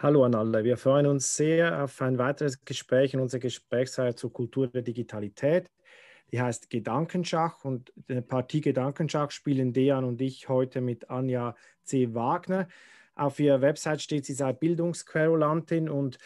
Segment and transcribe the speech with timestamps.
[0.00, 0.62] Hallo an alle.
[0.62, 5.72] Wir freuen uns sehr auf ein weiteres Gespräch in unserer Gesprächsreihe zur Kultur der Digitalität.
[6.30, 12.14] Die heißt Gedankenschach und die Partie Gedankenschach spielen Dejan und ich heute mit Anja C.
[12.14, 12.68] Wagner.
[13.16, 16.18] Auf ihrer Website steht, sie sei Bildungsquerulantin und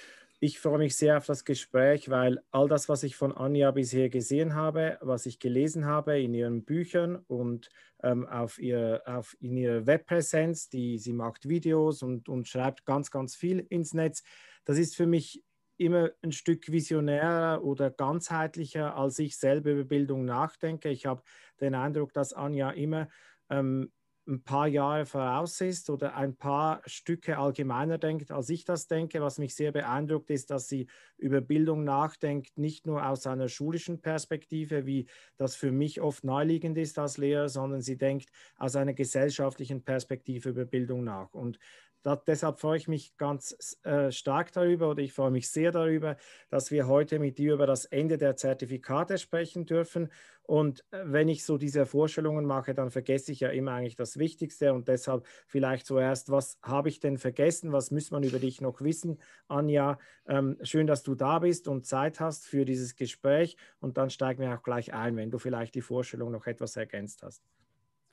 [0.44, 4.08] ich freue mich sehr auf das Gespräch, weil all das, was ich von Anja bisher
[4.08, 7.68] gesehen habe, was ich gelesen habe in ihren Büchern und
[8.02, 13.12] ähm, auf ihr, auf, in ihrer Webpräsenz, die, sie macht Videos und, und schreibt ganz,
[13.12, 14.24] ganz viel ins Netz,
[14.64, 15.44] das ist für mich
[15.76, 20.88] immer ein Stück visionärer oder ganzheitlicher, als ich selber über Bildung nachdenke.
[20.88, 21.22] Ich habe
[21.60, 23.06] den Eindruck, dass Anja immer
[23.48, 23.92] ähm,
[24.26, 29.20] ein paar Jahre voraus ist oder ein paar Stücke allgemeiner denkt, als ich das denke.
[29.20, 30.86] Was mich sehr beeindruckt, ist, dass sie
[31.16, 36.78] über Bildung nachdenkt, nicht nur aus einer schulischen Perspektive, wie das für mich oft naheliegend
[36.78, 41.32] ist als Lehrer, sondern sie denkt aus einer gesellschaftlichen Perspektive über Bildung nach.
[41.32, 41.58] Und
[42.02, 46.16] da, deshalb freue ich mich ganz äh, stark darüber oder ich freue mich sehr darüber,
[46.50, 50.10] dass wir heute mit dir über das Ende der Zertifikate sprechen dürfen.
[50.42, 54.18] Und äh, wenn ich so diese Vorstellungen mache, dann vergesse ich ja immer eigentlich das
[54.18, 57.72] Wichtigste und deshalb vielleicht zuerst, was habe ich denn vergessen?
[57.72, 59.20] Was muss man über dich noch wissen?
[59.46, 64.10] Anja, ähm, schön, dass du da bist und Zeit hast für dieses Gespräch und dann
[64.10, 67.42] steigen wir auch gleich ein, wenn du vielleicht die Vorstellung noch etwas ergänzt hast.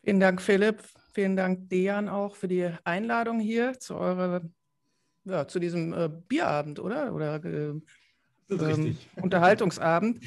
[0.03, 0.83] Vielen Dank, Philipp.
[1.13, 4.41] Vielen Dank, Dejan, auch für die Einladung hier zu eurer,
[5.25, 7.13] ja, zu diesem äh, Bierabend, oder?
[7.13, 7.73] Oder äh,
[8.49, 10.23] ähm, Unterhaltungsabend.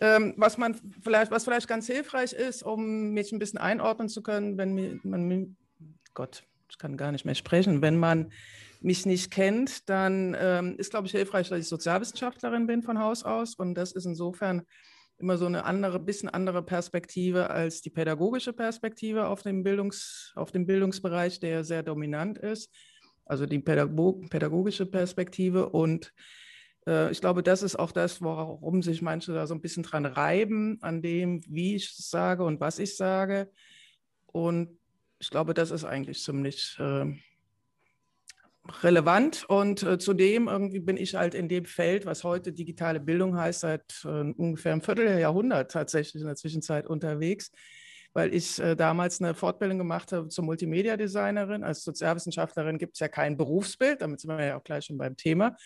[0.00, 4.22] ähm, was man vielleicht, was vielleicht ganz hilfreich ist, um mich ein bisschen einordnen zu
[4.22, 5.56] können, wenn man,
[6.14, 8.32] Gott, ich kann gar nicht mehr sprechen, wenn man
[8.80, 13.22] mich nicht kennt, dann ähm, ist, glaube ich, hilfreich, dass ich Sozialwissenschaftlerin bin von Haus
[13.22, 13.54] aus.
[13.54, 14.62] Und das ist insofern
[15.18, 20.50] immer so eine andere, bisschen andere Perspektive als die pädagogische Perspektive auf dem, Bildungs, auf
[20.50, 22.70] dem Bildungsbereich, der sehr dominant ist.
[23.24, 25.70] Also die Pädagog pädagogische Perspektive.
[25.70, 26.12] Und
[26.86, 30.04] äh, ich glaube, das ist auch das, warum sich manche da so ein bisschen dran
[30.04, 33.50] reiben, an dem, wie ich sage und was ich sage.
[34.26, 34.78] Und
[35.18, 37.14] ich glaube, das ist eigentlich ziemlich äh,
[38.82, 43.36] relevant und äh, zudem irgendwie bin ich halt in dem Feld, was heute digitale Bildung
[43.36, 47.50] heißt, seit äh, ungefähr einem Vierteljahrhundert tatsächlich in der Zwischenzeit unterwegs,
[48.14, 51.62] weil ich äh, damals eine Fortbildung gemacht habe zur Multimedia-Designerin.
[51.62, 55.16] Als Sozialwissenschaftlerin gibt es ja kein Berufsbild, damit sind wir ja auch gleich schon beim
[55.16, 55.56] Thema.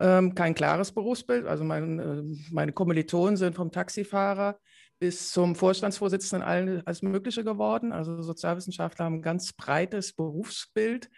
[0.00, 1.46] Ähm, kein klares Berufsbild.
[1.46, 4.58] Also mein, äh, meine Kommilitonen sind vom Taxifahrer
[4.98, 7.92] bis zum Vorstandsvorsitzenden alles Mögliche geworden.
[7.92, 11.08] Also Sozialwissenschaftler haben ein ganz breites Berufsbild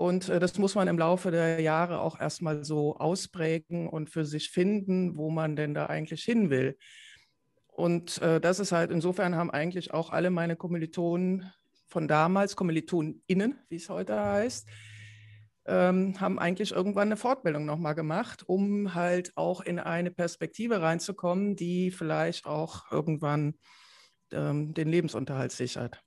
[0.00, 4.24] und äh, das muss man im Laufe der Jahre auch erstmal so ausprägen und für
[4.24, 6.78] sich finden, wo man denn da eigentlich hin will.
[7.66, 11.52] Und äh, das ist halt, insofern haben eigentlich auch alle meine Kommilitonen
[11.86, 14.70] von damals, KommilitonInnen, wie es heute heißt,
[15.66, 21.56] ähm, haben eigentlich irgendwann eine Fortbildung nochmal gemacht, um halt auch in eine Perspektive reinzukommen,
[21.56, 23.52] die vielleicht auch irgendwann
[24.32, 26.02] ähm, den Lebensunterhalt sichert.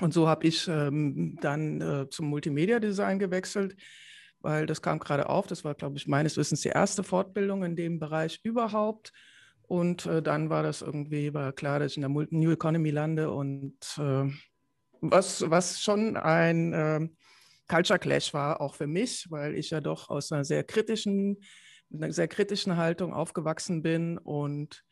[0.00, 3.76] Und so habe ich ähm, dann äh, zum Multimedia-Design gewechselt,
[4.40, 5.46] weil das kam gerade auf.
[5.46, 9.12] Das war, glaube ich, meines Wissens die erste Fortbildung in dem Bereich überhaupt.
[9.62, 13.30] Und äh, dann war das irgendwie, war klar, dass ich in der New Economy lande
[13.30, 14.30] und äh,
[15.00, 17.08] was, was schon ein äh,
[17.68, 21.38] Culture Clash war, auch für mich, weil ich ja doch aus einer sehr kritischen,
[21.92, 24.84] einer sehr kritischen Haltung aufgewachsen bin und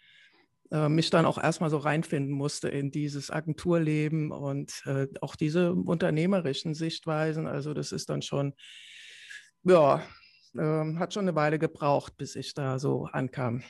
[0.72, 5.74] äh, mich dann auch erstmal so reinfinden musste in dieses Agenturleben und äh, auch diese
[5.74, 7.46] unternehmerischen Sichtweisen.
[7.46, 8.54] Also das ist dann schon,
[9.64, 10.02] ja,
[10.56, 13.62] äh, hat schon eine Weile gebraucht, bis ich da so ankam.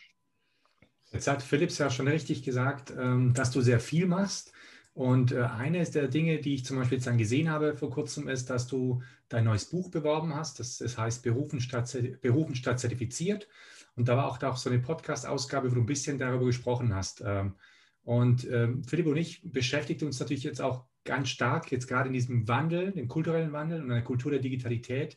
[1.11, 4.53] Jetzt hat Philips ja schon richtig gesagt, ähm, dass du sehr viel machst.
[4.95, 8.29] Und äh, eine der Dinge, die ich zum Beispiel jetzt dann gesehen habe vor kurzem,
[8.29, 10.61] ist, dass du dein neues Buch beworben hast.
[10.61, 13.49] Das, das heißt Berufen statt, Berufen statt zertifiziert.
[13.97, 16.95] Und da war auch, da auch so eine Podcast-Ausgabe, wo du ein bisschen darüber gesprochen
[16.95, 17.23] hast.
[17.25, 17.57] Ähm,
[18.05, 22.15] und ähm, Philipp und ich beschäftigt uns natürlich jetzt auch ganz stark, jetzt gerade in
[22.15, 25.17] diesem Wandel, dem kulturellen Wandel und der Kultur der Digitalität,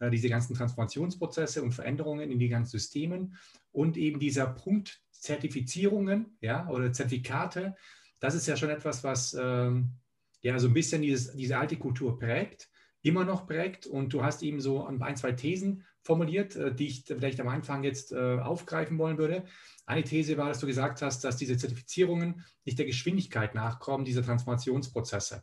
[0.00, 3.36] äh, diese ganzen Transformationsprozesse und Veränderungen in die ganzen Systemen
[3.72, 7.76] und eben dieser Punkt Zertifizierungen ja, oder Zertifikate.
[8.18, 9.92] Das ist ja schon etwas, was ähm,
[10.40, 12.68] ja so ein bisschen dieses, diese alte Kultur prägt,
[13.02, 13.86] immer noch prägt.
[13.86, 17.84] Und du hast eben so ein, zwei Thesen formuliert, äh, die ich vielleicht am Anfang
[17.84, 19.44] jetzt äh, aufgreifen wollen würde.
[19.86, 24.24] Eine These war, dass du gesagt hast, dass diese Zertifizierungen nicht der Geschwindigkeit nachkommen, dieser
[24.24, 25.42] Transformationsprozesse.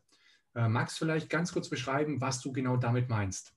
[0.56, 3.56] Äh, magst du vielleicht ganz kurz beschreiben, was du genau damit meinst?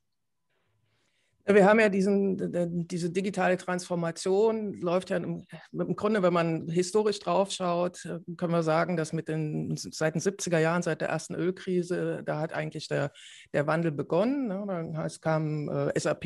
[1.54, 7.18] Wir haben ja diesen, diese digitale Transformation, läuft ja im, im, Grunde, wenn man historisch
[7.18, 8.02] draufschaut,
[8.36, 12.40] können wir sagen, dass mit den, seit den 70er Jahren, seit der ersten Ölkrise, da
[12.40, 13.12] hat eigentlich der,
[13.52, 14.48] der Wandel begonnen.
[14.48, 15.02] Ne?
[15.04, 16.24] Es kam äh, SAP,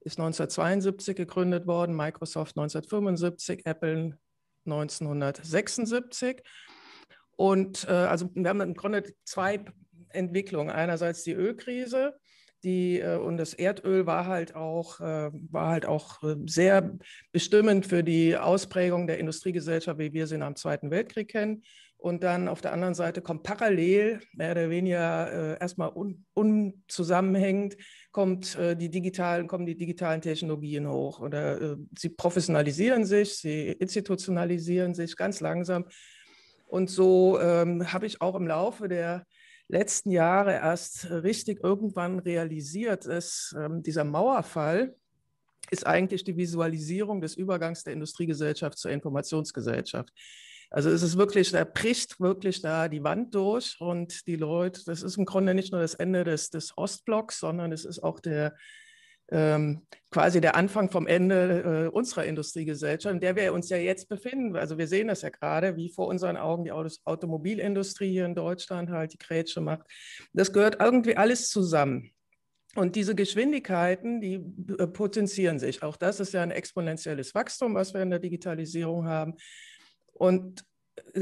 [0.00, 4.18] ist 1972 gegründet worden, Microsoft 1975, Apple
[4.66, 6.42] 1976.
[7.36, 9.64] Und äh, also wir haben im Grunde zwei
[10.10, 10.70] Entwicklungen.
[10.70, 12.14] Einerseits die Ölkrise,
[12.64, 16.98] die, äh, und das Erdöl war halt auch, äh, war halt auch äh, sehr
[17.32, 21.62] bestimmend für die Ausprägung der Industriegesellschaft, wie wir sie nach dem Zweiten Weltkrieg kennen.
[21.96, 27.78] Und dann auf der anderen Seite kommt parallel, mehr oder weniger erstmal un, unzusammenhängend,
[28.12, 31.20] kommt, die digitalen, kommen die digitalen Technologien hoch.
[31.20, 35.86] Oder sie professionalisieren sich, sie institutionalisieren sich ganz langsam.
[36.66, 39.24] Und so ähm, habe ich auch im Laufe der
[39.68, 44.94] letzten Jahre erst richtig irgendwann realisiert, dass ähm, dieser Mauerfall
[45.70, 50.12] ist eigentlich die Visualisierung des Übergangs der Industriegesellschaft zur Informationsgesellschaft.
[50.70, 55.02] Also es ist wirklich, da bricht wirklich da die Wand durch und die Leute, das
[55.02, 58.56] ist im Grunde nicht nur das Ende des, des Ostblocks, sondern es ist auch der,
[59.30, 64.54] quasi der Anfang vom Ende äh, unserer Industriegesellschaft, in der wir uns ja jetzt befinden.
[64.54, 68.90] Also wir sehen das ja gerade, wie vor unseren Augen die Automobilindustrie hier in Deutschland
[68.90, 69.82] halt die Grätsche macht.
[70.32, 72.12] Das gehört irgendwie alles zusammen.
[72.74, 74.34] Und diese Geschwindigkeiten, die
[74.78, 75.82] äh, potenzieren sich.
[75.82, 79.34] Auch das ist ja ein exponentielles Wachstum, was wir in der Digitalisierung haben.
[80.12, 80.64] Und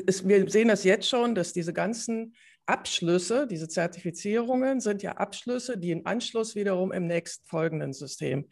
[0.06, 2.34] es, wir sehen das jetzt schon, dass diese ganzen
[2.66, 8.48] Abschlüsse, diese Zertifizierungen sind ja Abschlüsse, die einen Anschluss wiederum im nächstfolgenden System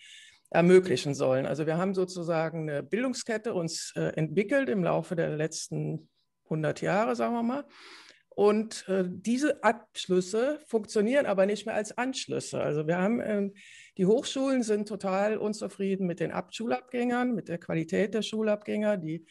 [0.51, 1.47] ermöglichen sollen.
[1.47, 6.09] Also wir haben sozusagen eine Bildungskette uns äh, entwickelt im Laufe der letzten
[6.45, 7.65] 100 Jahre, sagen wir mal.
[8.31, 12.61] Und äh, diese Abschlüsse funktionieren aber nicht mehr als Anschlüsse.
[12.61, 13.51] Also wir haben, äh,
[13.97, 18.97] die Hochschulen sind total unzufrieden mit den Ab Schulabgängern, mit der Qualität der Schulabgänger.
[18.97, 19.27] Die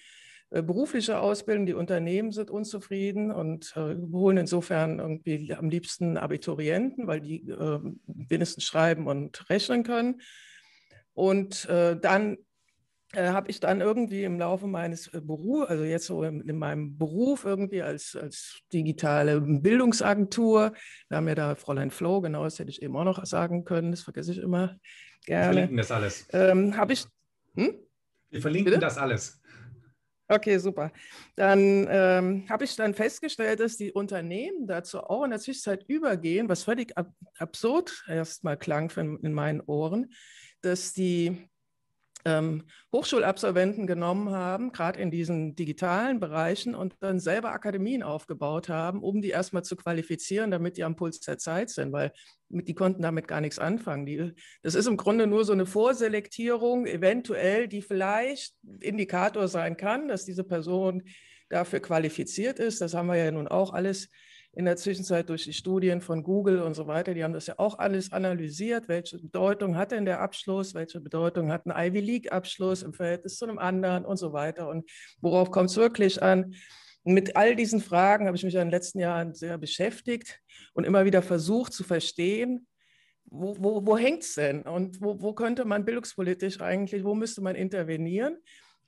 [0.49, 7.21] berufliche Ausbildung, die Unternehmen sind unzufrieden und äh, holen insofern irgendwie am liebsten Abiturienten, weil
[7.21, 10.21] die äh, wenigstens schreiben und rechnen können.
[11.13, 12.37] Und äh, dann
[13.13, 16.57] äh, habe ich dann irgendwie im Laufe meines äh, Berufs, also jetzt so in, in,
[16.57, 20.73] meinem Beruf irgendwie als, als digitale Bildungsagentur,
[21.07, 23.91] wir haben ja da Fräulein Flo, genau das hätte ich eben auch noch sagen können,
[23.91, 24.77] das vergesse ich immer
[25.25, 25.47] gerne.
[25.47, 26.27] Wir verlinken das alles.
[26.33, 27.05] Ähm, habe ich.
[27.55, 27.79] Hm?
[28.29, 28.85] Wir verlinken Bitte?
[28.85, 29.38] das alles.
[30.31, 30.91] Okay, super.
[31.35, 36.47] Dann ähm, habe ich dann festgestellt, dass die Unternehmen dazu auch in der Zwischenzeit übergehen,
[36.47, 40.13] was völlig ab absurd erstmal klang in meinen Ohren,
[40.61, 41.48] dass die
[42.25, 42.63] ähm,
[42.93, 49.21] Hochschulabsolventen genommen haben, gerade in diesen digitalen Bereichen, und dann selber Akademien aufgebaut haben, um
[49.21, 52.11] die erstmal zu qualifizieren, damit die am Puls der Zeit sind, weil
[52.49, 54.05] die konnten damit gar nichts anfangen.
[54.05, 54.33] Die,
[54.63, 60.25] das ist im Grunde nur so eine Vorselektierung, eventuell, die vielleicht Indikator sein kann, dass
[60.25, 61.03] diese Person
[61.49, 62.81] dafür qualifiziert ist.
[62.81, 64.09] Das haben wir ja nun auch alles
[64.59, 67.53] in der Zwischenzeit durch die Studien von Google und so weiter, die haben das ja
[67.57, 72.83] auch alles analysiert, welche Bedeutung hat denn der Abschluss, welche Bedeutung hat ein Ivy League-Abschluss
[72.83, 74.83] im Verhältnis zu einem anderen und so weiter und
[75.21, 76.55] worauf kommt es wirklich an.
[77.05, 80.41] Mit all diesen Fragen habe ich mich in den letzten Jahren sehr beschäftigt
[80.73, 82.67] und immer wieder versucht zu verstehen,
[83.27, 87.39] wo, wo, wo hängt es denn und wo, wo könnte man bildungspolitisch eigentlich, wo müsste
[87.39, 88.35] man intervenieren?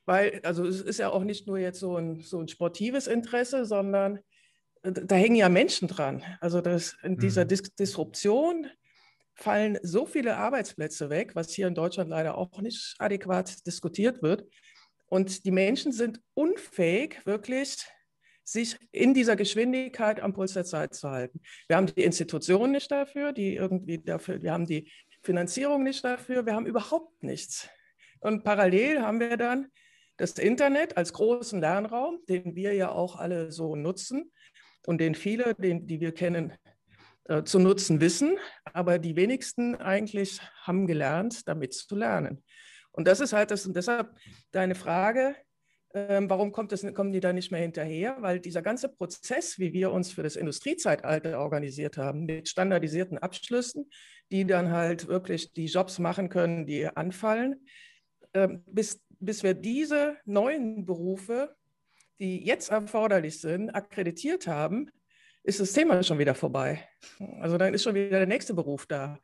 [0.04, 3.64] Weil, also es ist ja auch nicht nur jetzt so ein, so ein sportives Interesse,
[3.64, 4.20] sondern
[4.84, 6.24] da hängen ja Menschen dran.
[6.40, 7.50] Also das, in dieser mhm.
[7.50, 8.68] Dis Disruption
[9.36, 14.46] fallen so viele Arbeitsplätze weg, was hier in Deutschland leider auch nicht adäquat diskutiert wird.
[15.08, 17.78] Und die Menschen sind unfähig, wirklich
[18.44, 21.42] sich in dieser Geschwindigkeit am Puls der Zeit zu halten.
[21.68, 24.92] Wir haben die Institutionen nicht dafür, die irgendwie dafür, wir haben die
[25.24, 27.70] Finanzierung nicht dafür, wir haben überhaupt nichts.
[28.20, 29.68] Und parallel haben wir dann
[30.18, 34.32] das Internet als großen Lernraum, den wir ja auch alle so nutzen,
[34.86, 36.54] und den viele, den, die wir kennen,
[37.26, 42.44] äh, zu nutzen wissen, aber die wenigsten eigentlich haben gelernt, damit zu lernen.
[42.92, 44.16] Und das ist halt das, und deshalb
[44.52, 45.36] deine Frage,
[45.94, 48.18] ähm, warum das, kommen die da nicht mehr hinterher?
[48.20, 53.90] Weil dieser ganze Prozess, wie wir uns für das Industriezeitalter organisiert haben, mit standardisierten Abschlüssen,
[54.32, 57.66] die dann halt wirklich die Jobs machen können, die anfallen,
[58.34, 61.56] äh, bis, bis wir diese neuen Berufe
[62.22, 64.92] die jetzt erforderlich sind, akkreditiert haben,
[65.44, 66.88] ist das Thema schon wieder vorbei.
[67.40, 69.18] Also dann ist schon wieder der nächste Beruf da.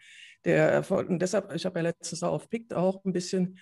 [0.46, 3.60] Der, und deshalb, ich habe ja letztes Jahr auf PICT auch ein bisschen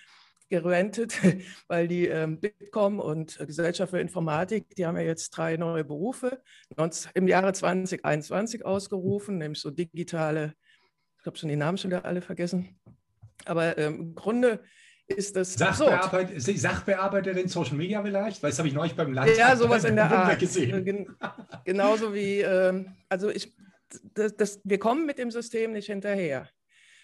[0.48, 1.18] gerentet,
[1.68, 6.40] weil die ähm, Bitkom und Gesellschaft für Informatik, die haben ja jetzt drei neue Berufe
[7.14, 10.54] im Jahre 2021 ausgerufen, nämlich so digitale,
[11.20, 12.80] ich habe schon die Namen schon wieder alle vergessen,
[13.44, 14.62] Aber ähm, im Grunde
[15.08, 18.42] ist das Sachbearbeit Sachbearbeiterin Social Media vielleicht?
[18.42, 20.38] Weil das habe ich neulich beim Land ja, sowas in der Art.
[20.38, 20.84] gesehen.
[20.84, 21.16] Gen
[21.64, 23.54] genauso wie, ähm, also ich,
[24.14, 26.48] das, das, wir kommen mit dem System nicht hinterher.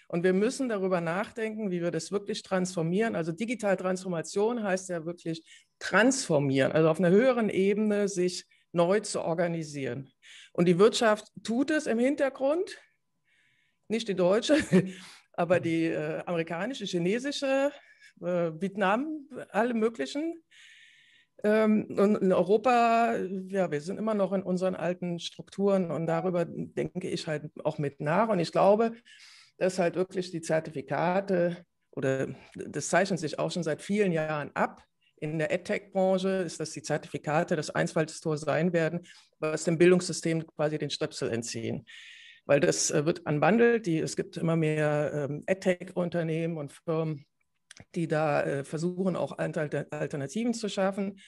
[0.09, 3.15] Und wir müssen darüber nachdenken, wie wir das wirklich transformieren.
[3.15, 5.43] Also digital Transformation heißt ja wirklich
[5.79, 10.11] transformieren, also auf einer höheren Ebene sich neu zu organisieren.
[10.51, 12.77] Und die Wirtschaft tut es im Hintergrund,
[13.87, 14.57] nicht die deutsche,
[15.33, 17.71] aber die äh, amerikanische, chinesische,
[18.23, 20.43] äh, Vietnam, alle möglichen.
[21.43, 23.15] Ähm, und in Europa,
[23.47, 27.77] ja, wir sind immer noch in unseren alten Strukturen und darüber denke ich halt auch
[27.77, 28.29] mit nach.
[28.29, 28.93] Und ich glaube,
[29.57, 34.83] dass halt wirklich die Zertifikate oder das zeichnet sich auch schon seit vielen Jahren ab.
[35.17, 39.05] In der EdTech-Branche ist, dass die Zertifikate das Einfallstor sein werden,
[39.39, 41.85] was dem Bildungssystem quasi den Stöpsel entziehen.
[42.45, 47.25] Weil das äh, wird anbandelt, die, es gibt immer mehr ähm, EdTech-Unternehmen und Firmen,
[47.95, 51.19] die da äh, versuchen, auch Alternativen zu schaffen.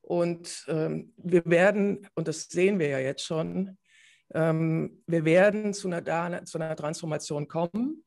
[0.00, 3.78] Und ähm, wir werden, und das sehen wir ja jetzt schon,
[4.34, 8.04] ähm, wir werden zu einer, zu einer Transformation kommen.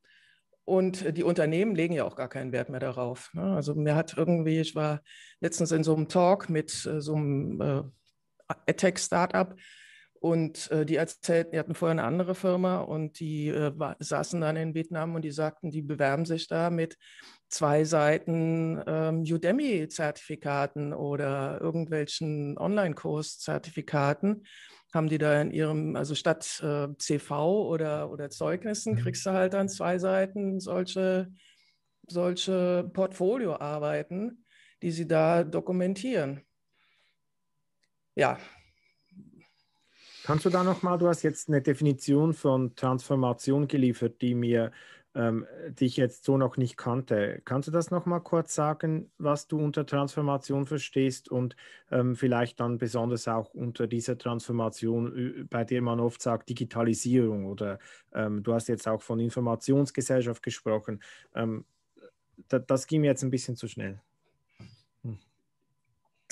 [0.66, 3.32] Und die Unternehmen legen ja auch gar keinen Wert mehr darauf.
[3.34, 3.56] Ne?
[3.56, 5.02] Also mir hat irgendwie, ich war
[5.40, 7.84] letztens in so einem Talk mit äh, so einem äh,
[8.48, 9.56] AdTech-Startup
[10.20, 13.54] und äh, die erzählten, die hatten vorher eine andere Firma und die
[14.00, 16.98] saßen dann in Vietnam und die sagten, die bewerben sich da mit
[17.56, 24.44] zwei Seiten ähm, Udemy-Zertifikaten oder irgendwelchen Online-Kurs-Zertifikaten
[24.94, 29.00] haben die da in ihrem, also statt äh, CV oder, oder Zeugnissen, mhm.
[29.00, 31.32] kriegst du halt dann zwei Seiten solche,
[32.08, 34.46] solche Portfolioarbeiten,
[34.82, 36.42] die sie da dokumentieren.
[38.16, 38.38] Ja.
[40.24, 44.72] Kannst du da nochmal, du hast jetzt eine Definition von Transformation geliefert, die mir
[45.16, 47.42] ähm, die ich jetzt so noch nicht kannte.
[47.46, 51.56] Kannst du das noch mal kurz sagen, was du unter Transformation verstehst und
[51.90, 57.80] ähm, vielleicht dann besonders auch unter dieser Transformation, bei der man oft sagt Digitalisierung oder
[58.14, 61.02] ähm, du hast jetzt auch von Informationsgesellschaft gesprochen.
[61.34, 61.66] Ähm,
[62.50, 64.02] da, das ging mir jetzt ein bisschen zu schnell.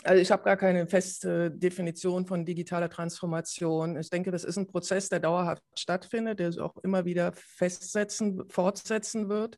[0.03, 3.97] Also ich habe gar keine feste Definition von digitaler Transformation.
[3.97, 8.43] Ich denke, das ist ein Prozess, der dauerhaft stattfindet, der sich auch immer wieder festsetzen,
[8.49, 9.57] fortsetzen wird.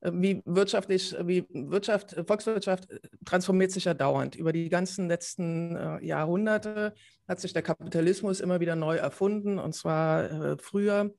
[0.00, 2.88] Äh, wie wirtschaftlich, wie Wirtschaft, Volkswirtschaft
[3.24, 4.36] transformiert sich ja dauernd.
[4.36, 6.94] Über die ganzen letzten äh, Jahrhunderte
[7.28, 9.58] hat sich der Kapitalismus immer wieder neu erfunden.
[9.58, 11.14] Und zwar äh, früher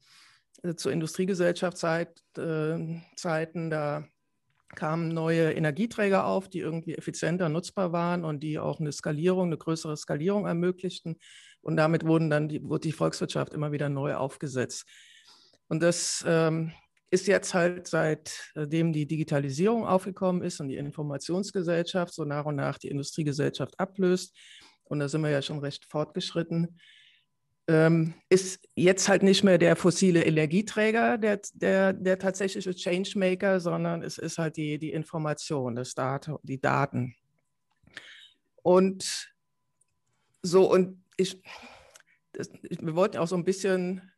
[0.63, 4.05] äh, zu Industriegesellschaftszeiten, äh, da
[4.75, 9.57] kamen neue Energieträger auf, die irgendwie effizienter nutzbar waren und die auch eine Skalierung, eine
[9.57, 11.17] größere Skalierung ermöglichten.
[11.61, 14.85] Und damit wurden dann die, wurde die Volkswirtschaft immer wieder neu aufgesetzt.
[15.67, 16.71] Und das ähm,
[17.09, 22.77] ist jetzt halt seitdem die Digitalisierung aufgekommen ist und die Informationsgesellschaft so nach und nach
[22.77, 24.37] die Industriegesellschaft ablöst.
[24.83, 26.77] Und da sind wir ja schon recht fortgeschritten
[27.67, 34.03] ähm, ist jetzt halt nicht mehr der fossile Energieträger, der, der, der tatsächliche Changemaker, sondern
[34.03, 37.15] es ist halt die, die Information, das Data, die Daten.
[38.61, 39.33] Und
[40.41, 41.41] so, und ich,
[42.33, 44.11] das, wir wollten auch so ein bisschen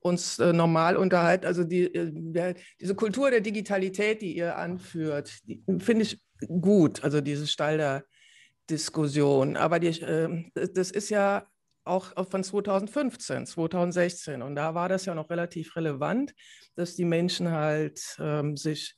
[0.00, 1.46] uns äh, normal unterhalten.
[1.46, 5.30] Also die, äh, der, diese Kultur der Digitalität, die ihr anführt,
[5.78, 9.58] finde ich gut, also diese Stalder-Diskussion.
[9.58, 11.49] Aber die, äh, das ist ja
[11.84, 14.42] auch von 2015, 2016.
[14.42, 16.34] Und da war das ja noch relativ relevant,
[16.76, 18.96] dass die Menschen halt ähm, sich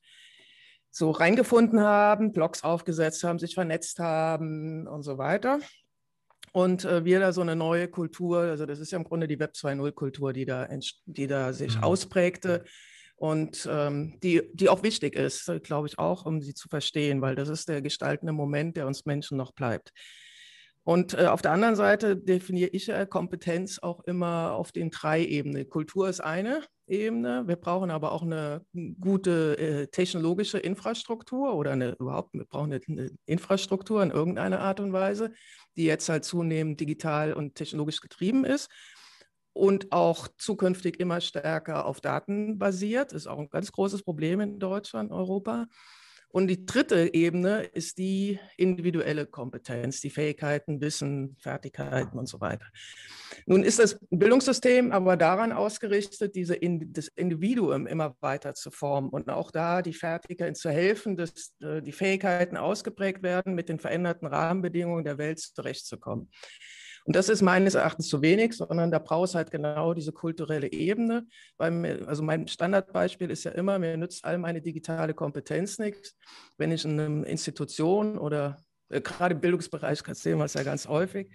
[0.91, 5.59] so reingefunden haben, Blogs aufgesetzt haben, sich vernetzt haben und so weiter.
[6.53, 9.39] Und äh, wir da so eine neue Kultur, also das ist ja im Grunde die
[9.39, 10.69] Web 2.0-Kultur, die da,
[11.07, 11.85] die da sich mhm.
[11.85, 12.65] ausprägte
[13.17, 17.37] und ähm, die, die auch wichtig ist, glaube ich auch, um sie zu verstehen, weil
[17.37, 19.93] das ist der gestaltende Moment, der uns Menschen noch bleibt.
[20.85, 25.25] Und äh, auf der anderen Seite definiere ich äh, Kompetenz auch immer auf den drei
[25.25, 25.69] Ebenen.
[25.69, 27.47] Kultur ist eine Ebene.
[27.47, 28.67] Wir brauchen aber auch eine
[29.01, 34.81] gute äh, technologische Infrastruktur oder eine, überhaupt, wir brauchen eine, eine, Infrastruktur in irgendeiner Art
[34.81, 35.33] und Weise,
[35.77, 38.69] die jetzt halt zunehmend digital und technologisch getrieben ist
[39.53, 43.13] und auch zukünftig immer stärker auf Daten basiert.
[43.13, 45.67] Ist auch ein ganz großes Problem in Deutschland, Europa.
[46.33, 52.67] Und die dritte Ebene ist die individuelle Kompetenz, die Fähigkeiten, Wissen, Fertigkeiten und so weiter.
[53.45, 59.29] Nun ist das Bildungssystem aber daran ausgerichtet, diese, das Individuum immer weiter zu formen und
[59.29, 64.27] auch da die Fertigkeiten zu helfen, dass äh, die Fähigkeiten ausgeprägt werden, mit den veränderten
[64.27, 66.31] Rahmenbedingungen der Welt zurechtzukommen.
[67.05, 70.71] Und das ist meines Erachtens zu wenig, sondern da braucht es halt genau diese kulturelle
[70.71, 71.27] Ebene.
[71.57, 76.17] Weil also mein Standardbeispiel ist ja immer, mir nützt all meine digitale Kompetenz nichts,
[76.59, 80.87] wenn ich in einer Institution oder äh, gerade im Bildungsbereich sehen wir es ja ganz
[80.87, 81.31] häufig,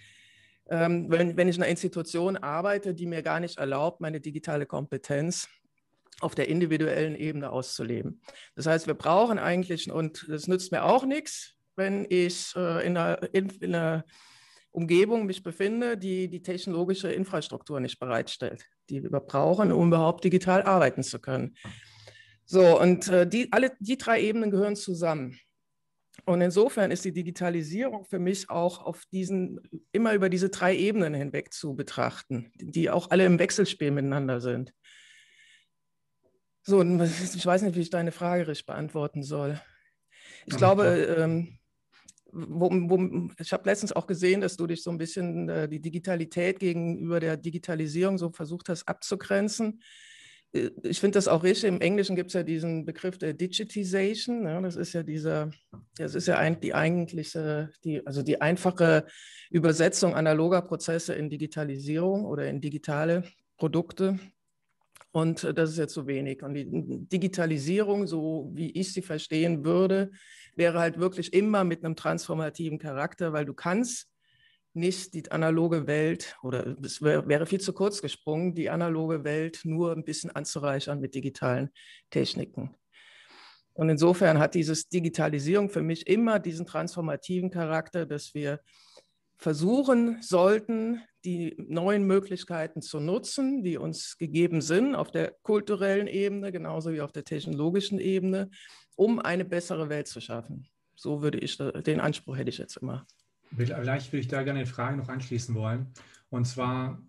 [0.70, 4.66] ähm, wenn, wenn ich in einer Institution arbeite, die mir gar nicht erlaubt, meine digitale
[4.66, 5.48] Kompetenz
[6.20, 8.22] auf der individuellen Ebene auszuleben.
[8.56, 12.98] Das heißt, wir brauchen eigentlich, und das nützt mir auch nichts, wenn ich äh, in,
[12.98, 14.04] einer, in, in einer
[14.78, 20.62] Umgebung mich befinde, die die technologische Infrastruktur nicht bereitstellt, die wir brauchen, um überhaupt digital
[20.62, 21.56] arbeiten zu können.
[22.46, 25.40] So, und äh, die, alle die drei Ebenen gehören zusammen.
[26.26, 29.60] Und insofern ist die Digitalisierung für mich auch auf diesen,
[29.92, 34.74] immer über diese drei Ebenen hinweg zu betrachten, die auch alle im Wechselspiel miteinander sind.
[36.62, 39.60] So, ich weiß nicht, wie ich deine Frage richtig beantworten soll.
[40.46, 41.57] Ich glaube,
[42.38, 45.82] wo, wo, ich habe letztens auch gesehen, dass du dich so ein bisschen äh, die
[45.82, 49.82] Digitalität gegenüber der Digitalisierung so versucht hast abzugrenzen.
[50.54, 51.70] Äh, ich finde das auch richtig.
[51.70, 54.44] Im Englischen gibt es ja diesen Begriff der Digitization.
[54.44, 55.52] Ja, das ist ja dieser,
[55.98, 59.06] das ist ja die eigentliche, die, also die einfache
[59.50, 63.24] Übersetzung analoger Prozesse in Digitalisierung oder in digitale
[63.58, 64.20] Produkte.
[65.12, 66.44] Und äh, das ist ja zu wenig.
[66.44, 70.12] Und die Digitalisierung, so wie ich sie verstehen würde,
[70.58, 74.08] wäre halt wirklich immer mit einem transformativen Charakter, weil du kannst
[74.74, 79.92] nicht die analoge Welt, oder es wäre viel zu kurz gesprungen, die analoge Welt nur
[79.92, 81.72] ein bisschen anzureichern mit digitalen
[82.10, 82.76] Techniken.
[83.74, 88.60] Und insofern hat dieses Digitalisierung für mich immer diesen transformativen Charakter, dass wir
[89.38, 96.52] versuchen sollten, die neuen Möglichkeiten zu nutzen, die uns gegeben sind auf der kulturellen Ebene,
[96.52, 98.50] genauso wie auf der technologischen Ebene,
[98.98, 100.68] um eine bessere Welt zu schaffen.
[100.96, 103.06] So würde ich, den Anspruch hätte ich jetzt immer.
[103.56, 105.94] Vielleicht würde ich da gerne eine Frage noch anschließen wollen.
[106.30, 107.02] Und zwar,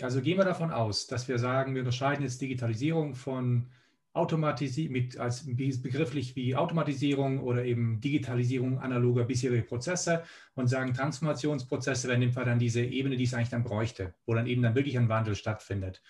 [0.00, 3.70] also gehen wir davon aus, dass wir sagen, wir unterscheiden jetzt Digitalisierung von
[4.12, 10.22] Automatisierung als begrifflich wie Automatisierung oder eben Digitalisierung analoger bisheriger Prozesse
[10.54, 14.14] und sagen, Transformationsprozesse wären in dem Fall dann diese Ebene, die es eigentlich dann bräuchte,
[14.26, 16.00] wo dann eben dann wirklich ein Wandel stattfindet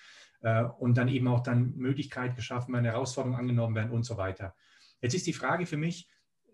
[0.43, 4.55] äh, und dann eben auch dann Möglichkeit geschaffen werden, Herausforderungen angenommen werden und so weiter.
[5.05, 6.09] Jetzt ist die Frage für mich,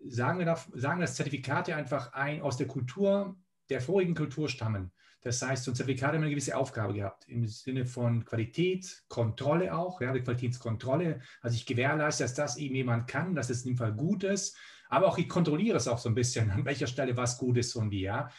[0.05, 3.37] sagen wir, da, sagen, dass Zertifikate einfach ein, aus der Kultur,
[3.69, 4.91] der vorigen Kultur stammen.
[5.21, 9.73] Das heißt, so ein Zertifikat hat eine gewisse Aufgabe gehabt im Sinne von Qualität, Kontrolle
[9.73, 11.21] auch, ja, die Qualitätskontrolle.
[11.41, 14.57] Also ich gewährleiste, dass das eben jemand kann, dass es in dem Fall gut ist,
[14.89, 17.73] aber auch ich kontrolliere es auch so ein bisschen, an welcher Stelle was gut ist
[17.77, 18.29] und wie, ja.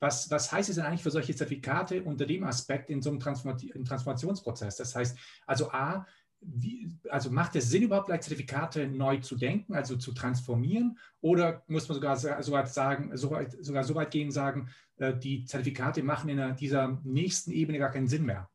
[0.00, 3.20] Was, was heißt es denn eigentlich für solche Zertifikate unter dem Aspekt in so einem
[3.20, 4.76] Transformationsprozess?
[4.76, 6.04] Das heißt, also A,
[6.44, 10.98] wie, also macht es Sinn, überhaupt Zertifikate neu zu denken, also zu transformieren?
[11.20, 15.14] Oder muss man sogar so weit sagen, so weit, sogar so weit gehen sagen, äh,
[15.16, 18.48] die Zertifikate machen in dieser nächsten Ebene gar keinen Sinn mehr?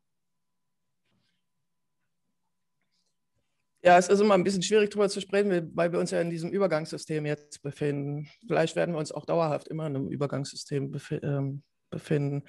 [3.83, 6.29] Ja, es ist immer ein bisschen schwierig darüber zu sprechen, weil wir uns ja in
[6.29, 8.27] diesem Übergangssystem jetzt befinden.
[8.45, 12.43] Vielleicht werden wir uns auch dauerhaft immer in einem Übergangssystem ähm, befinden.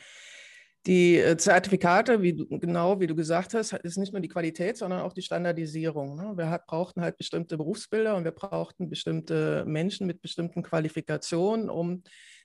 [0.87, 4.77] Die äh, Zertifikate, wie du, genau wie du gesagt hast, ist nicht nur die Qualität,
[4.77, 6.17] sondern auch die Standardisierung.
[6.17, 6.33] Ne?
[6.37, 12.03] Wir hat, brauchten halt bestimmte Berufsbilder und wir brauchten bestimmte Menschen mit bestimmten Qualifikationen, um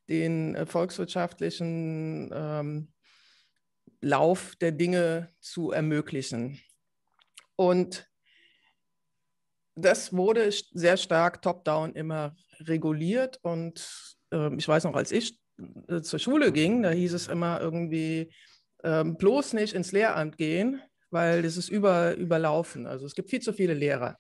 [0.10, 2.94] den äh, volkswirtschaftlichen ähm,
[4.02, 6.60] Lauf der Dinge zu ermöglichen.
[7.56, 8.10] Und
[9.76, 13.40] das wurde sehr stark top-down immer reguliert.
[13.44, 15.40] Und äh, ich weiß noch, als ich
[16.02, 18.32] zur Schule ging, da hieß es immer irgendwie,
[18.84, 22.88] ähm, bloß nicht ins Lehramt gehen, weil das ist über, überlaufen.
[22.88, 24.18] Also es gibt viel zu viele Lehrer.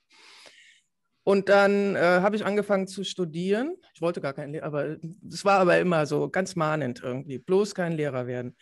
[1.23, 3.75] Und dann äh, habe ich angefangen zu studieren.
[3.93, 4.97] Ich wollte gar keinen Lehrer, aber
[5.29, 8.57] es war aber immer so ganz mahnend irgendwie, bloß kein Lehrer werden.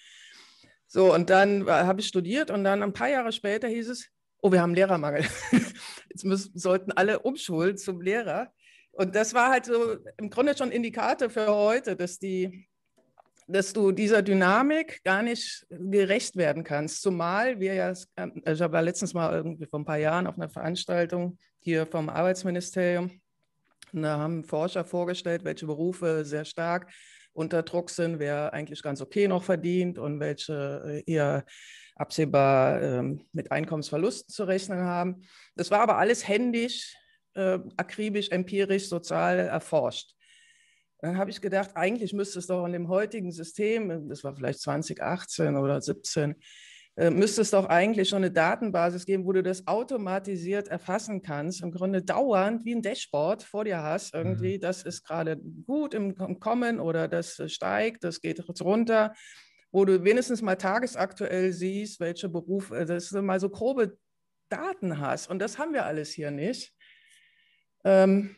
[0.87, 4.09] So, und dann habe ich studiert und dann ein paar Jahre später hieß es,
[4.41, 5.25] oh, wir haben Lehrermangel.
[6.09, 8.51] Jetzt müssen, sollten alle umschulen zum Lehrer.
[8.91, 12.67] Und das war halt so im Grunde schon Indikator für heute, dass, die,
[13.47, 17.01] dass du dieser Dynamik gar nicht gerecht werden kannst.
[17.01, 20.37] Zumal wir ja, ähm, ich habe ja letztens mal irgendwie vor ein paar Jahren auf
[20.37, 23.21] einer Veranstaltung hier vom Arbeitsministerium,
[23.93, 26.89] da haben Forscher vorgestellt, welche Berufe sehr stark
[27.33, 31.45] unter Druck sind, wer eigentlich ganz okay noch verdient und welche äh, eher
[31.95, 35.23] absehbar ähm, mit Einkommensverlusten zu rechnen haben.
[35.55, 36.95] Das war aber alles händisch
[37.35, 40.15] äh, akribisch, empirisch, sozial erforscht.
[40.99, 44.59] Dann habe ich gedacht, eigentlich müsste es doch in dem heutigen System, das war vielleicht
[44.59, 46.35] 2018 oder 17,
[46.97, 51.63] äh, müsste es doch eigentlich schon eine Datenbasis geben, wo du das automatisiert erfassen kannst,
[51.63, 54.61] im Grunde dauernd wie ein Dashboard vor dir hast, irgendwie, mhm.
[54.61, 59.13] das ist gerade gut im Kommen oder das steigt, das geht runter.
[59.73, 63.97] wo du wenigstens mal tagesaktuell siehst, welche Berufe, äh, dass du mal so grobe
[64.49, 65.29] Daten hast.
[65.29, 66.73] Und das haben wir alles hier nicht.
[67.83, 68.35] Ähm,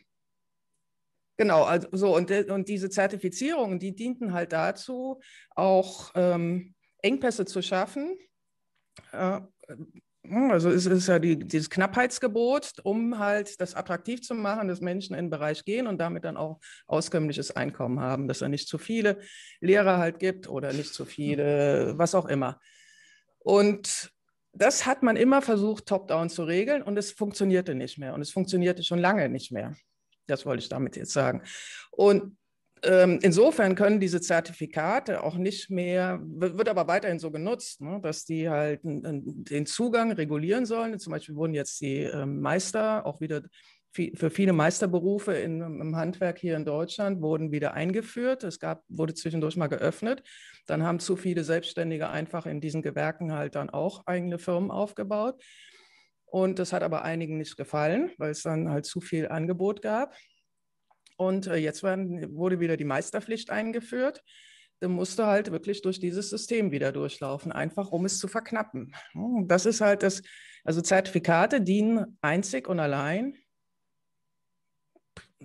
[1.38, 5.22] genau, also so, und, und diese Zertifizierungen, die dienten halt dazu,
[5.56, 8.18] auch ähm, Engpässe zu schaffen.
[9.12, 9.42] Äh,
[10.32, 15.16] also es ist ja die, dieses Knappheitsgebot, um halt das attraktiv zu machen, dass Menschen
[15.16, 18.78] in den Bereich gehen und damit dann auch auskömmliches Einkommen haben, dass er nicht zu
[18.78, 19.20] viele
[19.60, 22.62] Lehrer halt gibt oder nicht zu viele, was auch immer.
[23.40, 24.13] Und
[24.54, 28.14] das hat man immer versucht, top-down zu regeln und es funktionierte nicht mehr.
[28.14, 29.76] Und es funktionierte schon lange nicht mehr.
[30.28, 31.42] Das wollte ich damit jetzt sagen.
[31.92, 32.38] Und
[32.84, 38.26] ähm, insofern können diese Zertifikate auch nicht mehr, wird aber weiterhin so genutzt, ne, dass
[38.26, 41.00] die halt den Zugang regulieren sollen.
[41.00, 43.42] Zum Beispiel wurden jetzt die ähm, Meister auch wieder
[43.94, 48.44] für viele Meisterberufe in, im Handwerk hier in Deutschland wurden wieder eingeführt.
[48.44, 50.24] Es gab, wurde zwischendurch mal geöffnet.
[50.66, 55.44] Dann haben zu viele Selbstständige einfach in diesen Gewerken halt dann auch eigene Firmen aufgebaut.
[56.26, 60.16] Und das hat aber einigen nicht gefallen, weil es dann halt zu viel Angebot gab.
[61.16, 64.24] Und äh, jetzt werden, wurde wieder die Meisterpflicht eingeführt.
[64.80, 68.96] Da musste halt wirklich durch dieses System wieder durchlaufen, einfach um es zu verknappen.
[69.46, 70.24] Das ist halt das,
[70.64, 73.38] also Zertifikate dienen einzig und allein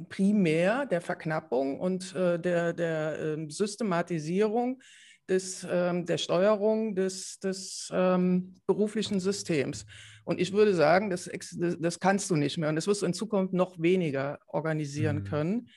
[0.08, 4.80] primär der Verknappung und äh, der, der äh, Systematisierung
[5.28, 9.84] des, ähm, der Steuerung des, des ähm, beruflichen Systems.
[10.24, 11.30] Und ich würde sagen, das,
[11.78, 15.24] das kannst du nicht mehr und das wirst du in Zukunft noch weniger organisieren mhm.
[15.24, 15.68] können.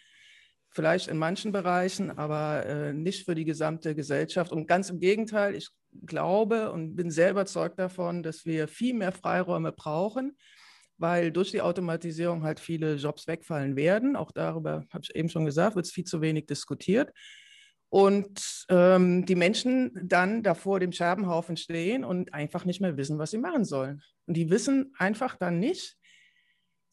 [0.74, 4.54] Vielleicht in manchen Bereichen, aber äh, nicht für die gesamte Gesellschaft.
[4.54, 5.70] Und ganz im Gegenteil, ich
[6.06, 10.38] glaube und bin sehr überzeugt davon, dass wir viel mehr Freiräume brauchen,
[11.02, 14.16] weil durch die Automatisierung halt viele Jobs wegfallen werden.
[14.16, 17.12] Auch darüber habe ich eben schon gesagt, wird es viel zu wenig diskutiert
[17.92, 23.20] und ähm, die Menschen dann da vor dem Scherbenhaufen stehen und einfach nicht mehr wissen,
[23.20, 24.02] was sie machen sollen.
[24.28, 25.98] Und die wissen einfach dann nicht,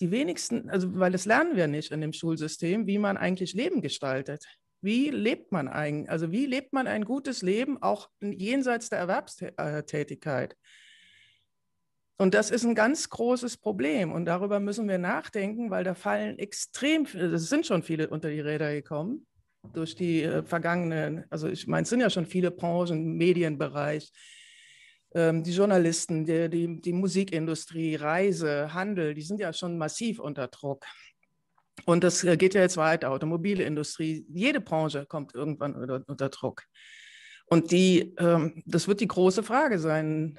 [0.00, 3.80] die wenigsten, also weil das lernen wir nicht in dem Schulsystem, wie man eigentlich Leben
[3.80, 4.44] gestaltet.
[4.80, 10.56] Wie lebt man eigentlich, also wie lebt man ein gutes Leben auch jenseits der Erwerbstätigkeit?
[12.18, 16.38] Und das ist ein ganz großes Problem und darüber müssen wir nachdenken, weil da fallen
[16.38, 19.24] extrem, es sind schon viele unter die Räder gekommen
[19.72, 24.10] durch die äh, vergangenen, also ich meine, es sind ja schon viele Branchen, Medienbereich,
[25.14, 30.48] ähm, die Journalisten, die, die, die Musikindustrie, Reise, Handel, die sind ja schon massiv unter
[30.48, 30.84] Druck.
[31.86, 36.64] Und das äh, geht ja jetzt weiter, Automobilindustrie, jede Branche kommt irgendwann unter, unter Druck.
[37.46, 40.38] Und die, ähm, das wird die große Frage sein.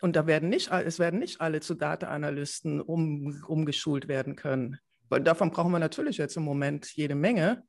[0.00, 4.78] Und da werden nicht, es werden nicht alle zu Data-Analysten um, umgeschult werden können.
[5.08, 7.64] Weil davon brauchen wir natürlich jetzt im Moment jede Menge.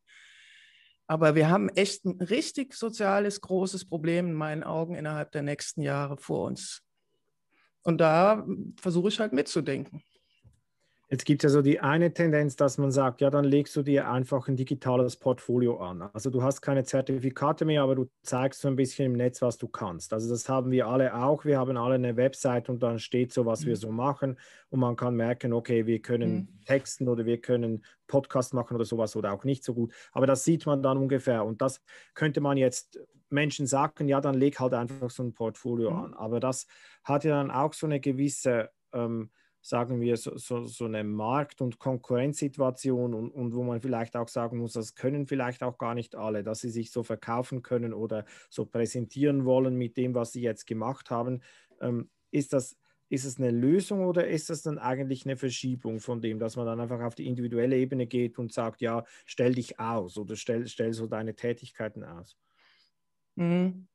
[1.07, 5.81] Aber wir haben echt ein richtig soziales, großes Problem in meinen Augen innerhalb der nächsten
[5.81, 6.83] Jahre vor uns.
[7.83, 8.45] Und da
[8.81, 10.03] versuche ich halt mitzudenken.
[11.09, 13.81] Jetzt gibt es ja so die eine Tendenz, dass man sagt, ja, dann legst du
[13.81, 16.01] dir einfach ein digitales Portfolio an.
[16.01, 19.57] Also du hast keine Zertifikate mehr, aber du zeigst so ein bisschen im Netz, was
[19.57, 20.11] du kannst.
[20.11, 21.45] Also das haben wir alle auch.
[21.45, 23.67] Wir haben alle eine Website und dann steht so, was mhm.
[23.67, 24.37] wir so machen.
[24.69, 26.65] Und man kann merken, okay, wir können mhm.
[26.65, 29.93] texten oder wir können Podcast machen oder sowas oder auch nicht so gut.
[30.11, 31.45] Aber das sieht man dann ungefähr.
[31.45, 31.81] Und das
[32.15, 35.97] könnte man jetzt Menschen sagen, ja, dann leg halt einfach so ein Portfolio mhm.
[35.97, 36.13] an.
[36.15, 36.67] Aber das
[37.05, 38.71] hat ja dann auch so eine gewisse...
[38.91, 39.29] Ähm,
[39.67, 44.29] sagen wir, so, so, so eine Markt- und Konkurrenzsituation und, und wo man vielleicht auch
[44.29, 47.93] sagen muss, das können vielleicht auch gar nicht alle, dass sie sich so verkaufen können
[47.93, 51.41] oder so präsentieren wollen mit dem, was sie jetzt gemacht haben.
[51.81, 52.77] Ähm, ist das
[53.09, 56.65] ist es eine Lösung oder ist das dann eigentlich eine Verschiebung von dem, dass man
[56.65, 60.67] dann einfach auf die individuelle Ebene geht und sagt, ja, stell dich aus oder stell,
[60.67, 62.37] stell so deine Tätigkeiten aus?
[63.35, 63.87] Mhm.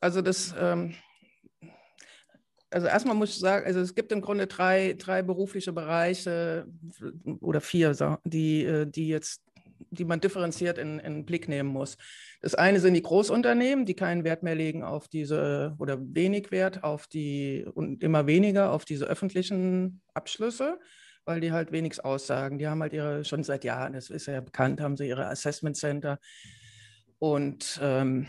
[0.00, 0.94] Also das, ähm,
[2.72, 6.66] also erstmal muss ich sagen, also es gibt im Grunde drei, drei berufliche Bereiche
[7.40, 9.42] oder vier, die, äh, die jetzt,
[9.90, 11.96] die man differenziert in, in den Blick nehmen muss.
[12.40, 16.82] Das eine sind die Großunternehmen, die keinen Wert mehr legen auf diese oder wenig Wert
[16.82, 20.78] auf die und immer weniger auf diese öffentlichen Abschlüsse,
[21.24, 22.58] weil die halt wenig aussagen.
[22.58, 25.76] Die haben halt ihre, schon seit Jahren, das ist ja bekannt, haben sie ihre Assessment
[25.76, 26.18] Center
[27.18, 28.26] und ähm,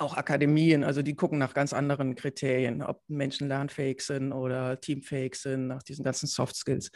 [0.00, 5.34] auch Akademien, also die gucken nach ganz anderen Kriterien, ob Menschen lernfähig sind oder teamfähig
[5.34, 6.90] sind, nach diesen ganzen Soft Skills.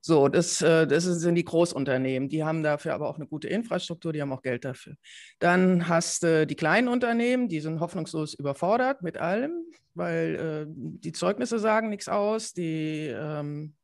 [0.00, 4.12] So, das, äh, das sind die Großunternehmen, die haben dafür aber auch eine gute Infrastruktur,
[4.12, 4.94] die haben auch Geld dafür.
[5.38, 11.12] Dann hast du die kleinen Unternehmen, die sind hoffnungslos überfordert mit allem, weil äh, die
[11.12, 13.74] Zeugnisse sagen nichts aus, die ähm,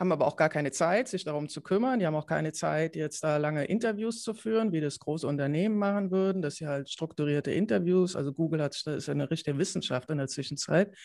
[0.00, 2.00] haben aber auch gar keine Zeit, sich darum zu kümmern.
[2.00, 5.76] Die haben auch keine Zeit, jetzt da lange Interviews zu führen, wie das große Unternehmen
[5.76, 10.08] machen würden, dass sie halt strukturierte Interviews, also Google hat, das ist eine richtige Wissenschaft
[10.08, 10.96] in der Zwischenzeit,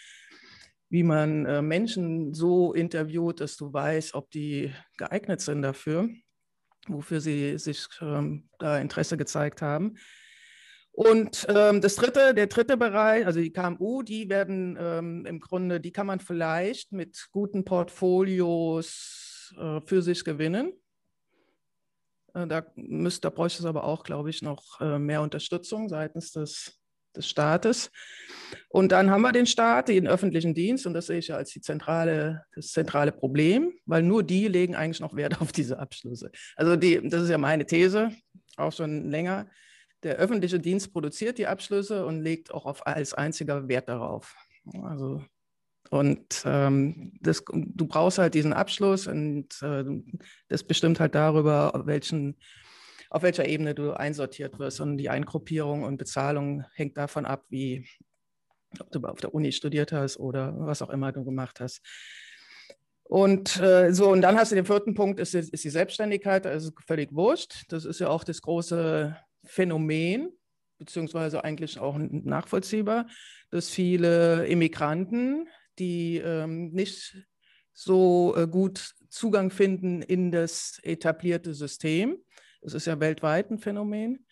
[0.89, 6.08] wie man äh, Menschen so interviewt, dass du weißt, ob die geeignet sind dafür,
[6.88, 9.97] wofür sie sich ähm, da Interesse gezeigt haben.
[10.95, 15.81] Und ähm, das dritte, der dritte Bereich, also die KMU, die werden ähm, im Grunde,
[15.81, 20.71] die kann man vielleicht mit guten Portfolios äh, für sich gewinnen.
[22.34, 26.31] Äh, da, müsst, da bräuchte es aber auch, glaube ich, noch äh, mehr Unterstützung seitens
[26.31, 26.79] des,
[27.13, 27.91] des Staates.
[28.69, 31.51] Und dann haben wir den Staat, den öffentlichen Dienst, und das sehe ich ja als
[31.51, 36.31] die zentrale, das zentrale Problem, weil nur die legen eigentlich noch Wert auf diese Abschlüsse.
[36.55, 38.12] Also die, das ist ja meine These,
[38.55, 39.49] auch schon länger
[40.06, 44.36] der öffentliche Dienst produziert die Abschlüsse und legt auch auf, als einziger Wert darauf.
[44.84, 45.24] Also,
[45.89, 49.84] und ähm, das, du brauchst halt diesen Abschluss und äh,
[50.48, 52.38] das bestimmt halt darüber, auf, welchen,
[53.10, 54.80] auf welcher Ebene du einsortiert wirst.
[54.80, 57.88] Und die Eingruppierung und Bezahlung hängt davon ab, wie
[58.80, 61.82] ob du auf der Uni studiert hast oder was auch immer du gemacht hast.
[63.04, 66.72] Und äh, so, und dann hast du den vierten Punkt, ist, ist die Selbstständigkeit, also
[66.88, 67.65] völlig wurscht.
[67.70, 70.31] Das ist ja auch das große Phänomen,
[70.77, 73.08] beziehungsweise eigentlich auch nachvollziehbar,
[73.49, 75.47] dass viele Immigranten,
[75.79, 77.15] die ähm, nicht
[77.73, 82.17] so äh, gut Zugang finden in das etablierte System,
[82.62, 84.25] das ist ja weltweit ein Phänomen,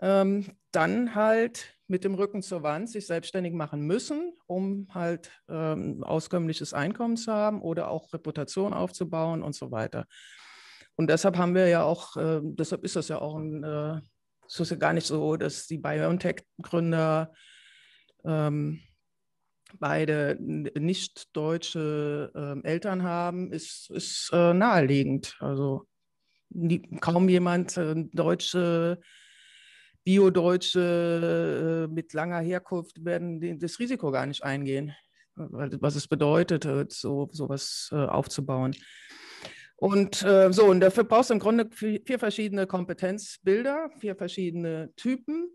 [0.00, 6.02] ähm, dann halt mit dem Rücken zur Wand sich selbstständig machen müssen, um halt ähm,
[6.02, 10.06] auskömmliches Einkommen zu haben oder auch Reputation aufzubauen und so weiter.
[10.96, 14.00] Und deshalb haben wir ja auch, äh, deshalb ist das ja auch ein äh,
[14.46, 17.32] es ist ja gar nicht so, dass die BioNTech-Gründer
[18.24, 18.80] ähm,
[19.78, 25.36] beide nicht deutsche äh, Eltern haben, ist, ist äh, naheliegend.
[25.40, 25.86] Also
[26.50, 29.00] die, kaum jemand äh, deutsche,
[30.04, 34.94] Bio-Deutsche äh, mit langer Herkunft werden die, das Risiko gar nicht eingehen,
[35.34, 38.76] was es bedeutet, so sowas äh, aufzubauen.
[39.76, 45.50] Und äh, so, und dafür brauchst du im Grunde vier verschiedene Kompetenzbilder, vier verschiedene Typen.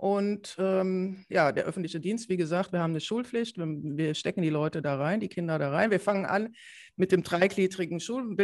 [0.00, 4.40] Und ähm, ja, der öffentliche Dienst, wie gesagt, wir haben eine Schulpflicht, wir, wir, stecken
[4.40, 5.90] die Leute da rein, die Kinder da rein.
[5.90, 6.54] Wir fangen an
[6.96, 8.34] mit dem dreigliedrigen Schul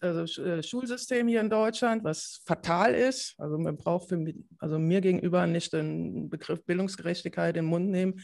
[0.00, 3.36] also, äh, Schulsystem hier in Deutschland, was fatal ist.
[3.38, 8.20] Also man braucht für also mir gegenüber nicht den Begriff Bildungsgerechtigkeit im Mund nehmen.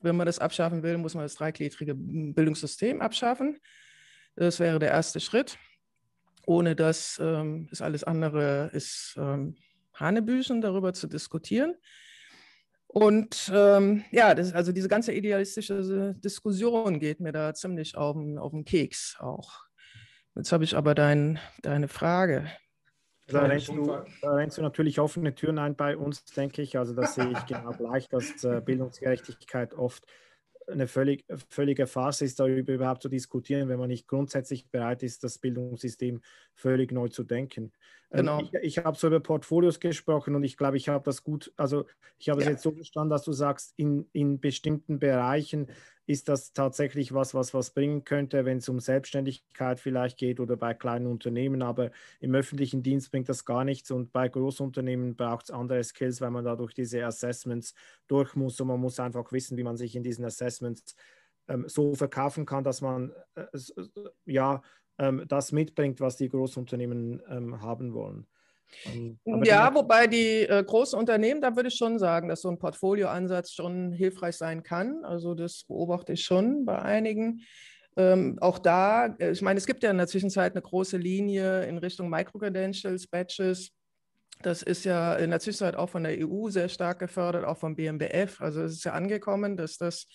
[0.00, 3.58] Wenn man das abschaffen will, muss man das dreigliedrige Bildungssystem abschaffen.
[4.34, 5.58] Das wäre der erste Schritt.
[6.46, 9.56] Ohne das ähm, ist alles andere ist ähm,
[9.94, 11.74] Hanebüchen, darüber zu diskutieren.
[12.86, 18.38] Und ähm, ja, das, also diese ganze idealistische Diskussion geht mir da ziemlich auf den,
[18.38, 19.64] auf den Keks auch.
[20.36, 22.48] Jetzt habe ich aber dein, deine Frage.
[23.26, 23.86] Da rennst, du,
[24.20, 26.76] da rennst, du, natürlich offene Türen ein bei uns, denke ich.
[26.76, 30.04] Also das sehe ich genau gleich, dass äh, Bildungsgerechtigkeit oft
[30.68, 35.24] eine völlig, völlige Phase ist, darüber überhaupt zu diskutieren, wenn man nicht grundsätzlich bereit ist,
[35.24, 36.20] das Bildungssystem
[36.54, 37.72] völlig neu zu denken.
[38.10, 38.40] Ähm, genau.
[38.40, 41.86] Ich, ich habe so über Portfolios gesprochen und ich glaube, ich habe das gut, also
[42.18, 42.52] ich habe es ja.
[42.52, 45.68] jetzt so verstanden, dass du sagst, in, in bestimmten Bereichen
[46.06, 50.56] ist das tatsächlich was, was was bringen könnte, wenn es um Selbstständigkeit vielleicht geht oder
[50.56, 51.62] bei kleinen Unternehmen.
[51.62, 51.90] Aber
[52.20, 56.30] im öffentlichen Dienst bringt das gar nichts und bei Großunternehmen braucht es andere Skills, weil
[56.30, 57.74] man da durch diese Assessments
[58.06, 60.94] durch muss und man muss einfach wissen, wie man sich in diesen Assessments
[61.48, 63.46] ähm, so verkaufen kann, dass man äh,
[64.26, 64.62] ja
[64.98, 68.26] ähm, das mitbringt, was die Großunternehmen ähm, haben wollen.
[68.86, 72.58] Ähm, ja, wobei die äh, großen Unternehmen, da würde ich schon sagen, dass so ein
[72.58, 75.04] Portfolioansatz schon hilfreich sein kann.
[75.04, 77.42] Also das beobachte ich schon bei einigen.
[77.96, 81.64] Ähm, auch da, äh, ich meine, es gibt ja in der Zwischenzeit eine große Linie
[81.64, 83.70] in Richtung Microcredentials, Badges.
[84.42, 87.76] Das ist ja in der Zwischenzeit auch von der EU sehr stark gefördert, auch vom
[87.76, 88.40] BMBF.
[88.40, 90.08] Also es ist ja angekommen, dass das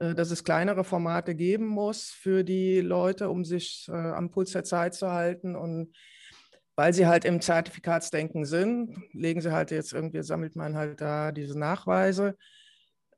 [0.00, 4.52] äh, dass es kleinere Formate geben muss für die Leute, um sich äh, am Puls
[4.52, 5.94] der Zeit zu halten und
[6.80, 11.30] weil sie halt im Zertifikatsdenken sind, legen sie halt jetzt irgendwie, sammelt man halt da
[11.30, 12.38] diese Nachweise.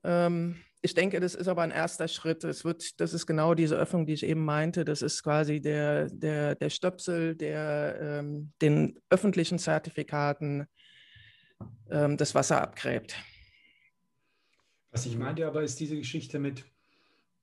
[0.03, 2.43] Ähm, ich denke, das ist aber ein erster Schritt.
[2.43, 4.85] Es wird, das ist genau diese Öffnung, die ich eben meinte.
[4.85, 10.67] Das ist quasi der, der, der Stöpsel, der ähm, den öffentlichen Zertifikaten
[11.89, 13.15] ähm, das Wasser abgräbt.
[14.91, 16.65] Was ich meinte aber, ist diese Geschichte mit,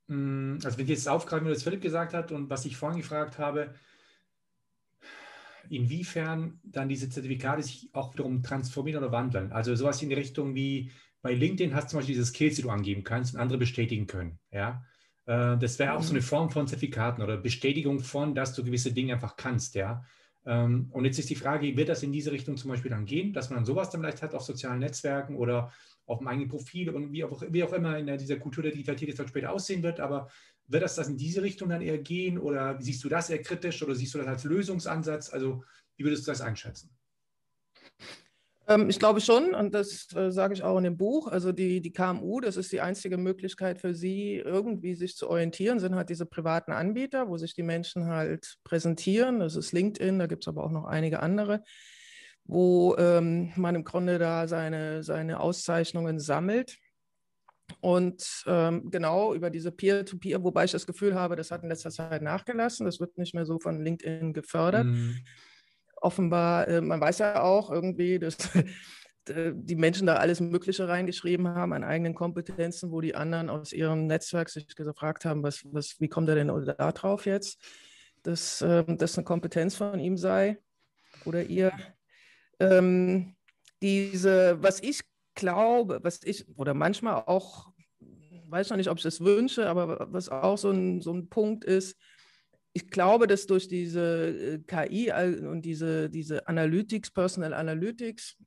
[0.08, 3.38] mm, also wenn ich jetzt aufgreifen, was Philipp gesagt hat und was ich vorhin gefragt
[3.38, 3.74] habe,
[5.70, 9.52] inwiefern dann diese Zertifikate sich auch wiederum transformieren oder wandeln.
[9.52, 10.92] Also sowas in die Richtung wie
[11.22, 14.08] bei LinkedIn hast du zum Beispiel diese Skills, die du angeben kannst und andere bestätigen
[14.08, 14.40] können.
[14.52, 14.84] Ja?
[15.26, 16.26] Äh, das wäre auch so eine mhm.
[16.26, 20.04] Form von Zertifikaten oder Bestätigung von, dass du gewisse Dinge einfach kannst, ja.
[20.46, 23.34] Ähm, und jetzt ist die Frage, wird das in diese Richtung zum Beispiel dann gehen,
[23.34, 25.72] dass man sowas dann vielleicht hat auf sozialen Netzwerken oder
[26.06, 29.10] auf dem eigenen Profil und wie auch, wie auch immer in dieser Kultur der Digitalität
[29.10, 30.30] jetzt später aussehen wird, aber
[30.70, 33.82] wird das, das in diese Richtung dann eher gehen oder siehst du das eher kritisch
[33.84, 35.34] oder siehst du das als Lösungsansatz?
[35.34, 35.64] Also
[35.98, 36.90] wie würdest du das einschätzen?
[38.68, 41.82] Ähm, ich glaube schon, und das äh, sage ich auch in dem Buch, also die,
[41.82, 46.10] die KMU, das ist die einzige Möglichkeit für sie, irgendwie sich zu orientieren, sind halt
[46.10, 49.40] diese privaten Anbieter, wo sich die Menschen halt präsentieren.
[49.40, 51.64] Das ist LinkedIn, da gibt es aber auch noch einige andere,
[52.44, 56.78] wo ähm, man im Grunde da seine, seine Auszeichnungen sammelt.
[57.82, 61.70] Und ähm, genau über diese Peer-to-Peer, -Peer, wobei ich das Gefühl habe, das hat in
[61.70, 64.86] letzter Zeit nachgelassen, das wird nicht mehr so von LinkedIn gefördert.
[64.86, 65.18] Mhm
[66.02, 68.38] offenbar, äh, man weiß ja auch irgendwie, dass
[69.28, 74.08] die Menschen da alles Mögliche reingeschrieben haben an eigenen Kompetenzen, wo die anderen aus ihrem
[74.08, 77.60] Netzwerk sich gefragt haben, was, was, wie kommt er denn da drauf jetzt,
[78.24, 80.58] dass ähm, das eine Kompetenz von ihm sei
[81.26, 81.72] oder ihr.
[82.60, 83.36] Ähm,
[83.82, 85.02] diese, was ich
[85.40, 87.72] glaube, was ich, oder manchmal auch,
[88.48, 91.64] weiß noch nicht, ob ich das wünsche, aber was auch so ein, so ein Punkt
[91.64, 91.98] ist,
[92.74, 98.38] ich glaube, dass durch diese äh, KI und diese, diese Analytics, Personal Analytics,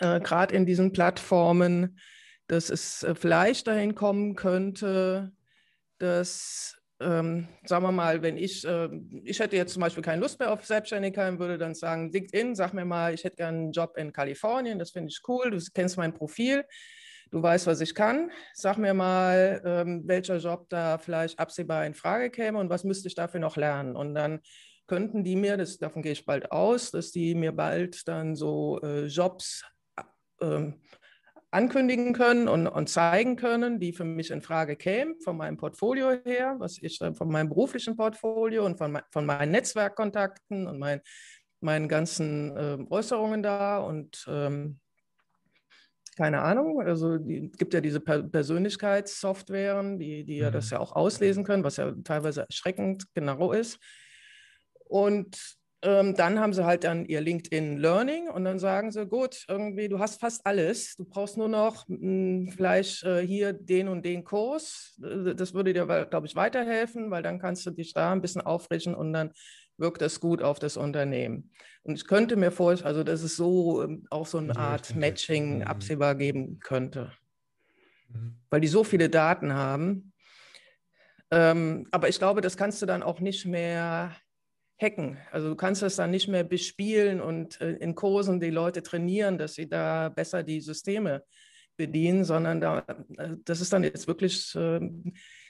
[0.00, 1.98] äh, gerade in diesen Plattformen,
[2.46, 5.32] dass es äh, vielleicht dahin kommen könnte,
[5.98, 8.88] dass, ähm, sagen wir mal, wenn ich, äh,
[9.24, 12.72] ich hätte jetzt zum Beispiel keine Lust mehr auf Selbstständigkeit würde dann sagen, LinkedIn, sag
[12.72, 15.96] mir mal, ich hätte gerne einen Job in Kalifornien, das finde ich cool, du kennst
[15.96, 16.64] mein Profil
[17.30, 18.30] du weißt, was ich kann.
[18.54, 23.08] Sag mir mal, ähm, welcher Job da vielleicht absehbar in Frage käme und was müsste
[23.08, 23.96] ich dafür noch lernen.
[23.96, 24.40] Und dann
[24.86, 28.80] könnten die mir, das, davon gehe ich bald aus, dass die mir bald dann so
[28.82, 29.64] äh, Jobs
[30.40, 30.72] äh,
[31.54, 36.10] ankündigen können und, und, zeigen können, die für mich in Frage kämen, von meinem Portfolio
[36.24, 41.00] her, was ich dann von meinem beruflichen Portfolio und von, von meinen Netzwerkkontakten und mein,
[41.60, 44.80] meinen ganzen äh, Äußerungen da und ähm,
[46.16, 46.80] keine Ahnung.
[46.80, 50.74] Also es gibt ja diese per Persönlichkeitssoftwaren, die, die ja das mhm.
[50.74, 53.78] ja auch auslesen können, was ja teilweise erschreckend genau ist.
[54.86, 59.44] Und ähm, dann haben sie halt dann ihr LinkedIn Learning und dann sagen sie, gut,
[59.48, 60.96] irgendwie, du hast fast alles.
[60.96, 64.98] Du brauchst nur noch mh, hm, vielleicht äh, hier den und den Kurs.
[64.98, 68.94] Das würde dir, glaube ich, weiterhelfen, weil dann kannst du dich da ein bisschen aufrichten
[68.94, 69.32] und dann
[69.76, 71.50] wirkt das gut auf das Unternehmen.
[71.82, 75.56] Und ich könnte mir vorstellen, also dass es so ähm, auch so eine Art Matching
[75.56, 75.62] mhm.
[75.64, 77.12] absehbar geben könnte,
[78.08, 78.36] mhm.
[78.48, 80.12] weil die so viele Daten haben.
[81.30, 84.16] Ähm, aber ich glaube, das kannst du dann auch nicht mehr
[84.80, 85.18] hacken.
[85.30, 89.38] Also du kannst das dann nicht mehr bespielen und äh, in Kursen die Leute trainieren,
[89.38, 91.22] dass sie da besser die Systeme
[91.76, 92.84] bedienen, sondern da,
[93.18, 94.80] äh, das ist dann jetzt wirklich äh,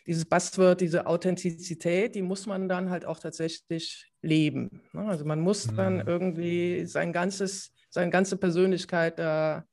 [0.07, 4.83] dieses Buzzword, diese Authentizität, die muss man dann halt auch tatsächlich leben.
[4.93, 5.07] Ne?
[5.07, 6.09] Also man muss dann mhm.
[6.09, 9.65] irgendwie sein ganzes, seine ganze Persönlichkeit da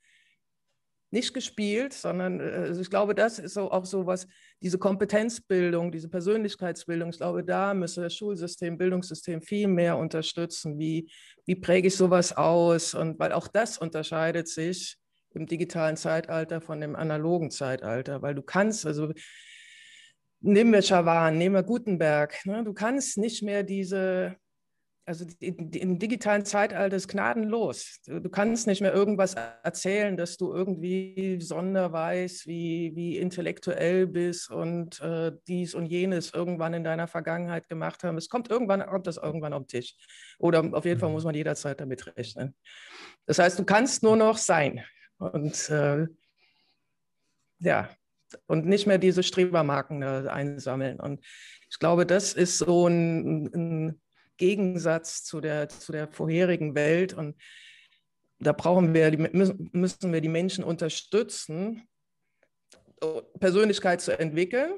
[1.12, 4.28] nicht gespielt, sondern äh, also ich glaube, das ist so auch so was,
[4.62, 10.80] diese Kompetenzbildung, diese Persönlichkeitsbildung, ich glaube, da müsste das Schulsystem, Bildungssystem viel mehr unterstützen.
[10.80, 11.12] Wie,
[11.45, 12.93] wie präge ich sowas aus?
[12.93, 14.97] Und weil auch das unterscheidet sich
[15.34, 19.13] im digitalen Zeitalter von dem analogen Zeitalter, weil du kannst, also
[20.41, 22.63] nehmen wir Schawan, nehmen wir Gutenberg, ne?
[22.63, 24.36] du kannst nicht mehr diese,
[25.12, 28.00] also im digitalen Zeitalter ist gnadenlos.
[28.06, 34.50] Du, kannst nicht mehr irgendwas erzählen, dass du irgendwie sonder weißt, wie, wie intellektuell bist
[34.50, 38.17] und äh, dies und jenes irgendwann in deiner Vergangenheit gemacht haben.
[38.17, 39.95] Es kommt irgendwann, kommt das irgendwann auf den Tisch.
[40.39, 41.15] Oder auf jeden Fall mhm.
[41.15, 42.56] muss man jederzeit damit rechnen.
[43.26, 44.82] Das heißt, du kannst nur noch sein.
[45.17, 46.08] Und äh,
[47.60, 47.89] ja,
[48.47, 51.02] und nicht mehr diese Strebermarken einsammeln.
[51.02, 51.19] Und
[51.69, 54.02] ich glaube, das ist so ein, ein
[54.41, 57.13] Gegensatz zu der, zu der vorherigen Welt.
[57.13, 57.36] Und
[58.39, 59.15] da brauchen wir,
[59.71, 61.88] müssen wir die Menschen unterstützen,
[63.39, 64.73] Persönlichkeit zu entwickeln.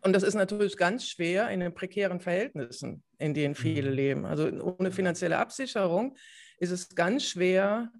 [0.00, 3.96] Und das ist natürlich ganz schwer in den prekären Verhältnissen, in denen viele mhm.
[3.96, 4.24] leben.
[4.24, 6.16] Also ohne finanzielle Absicherung
[6.58, 7.92] ist es ganz schwer,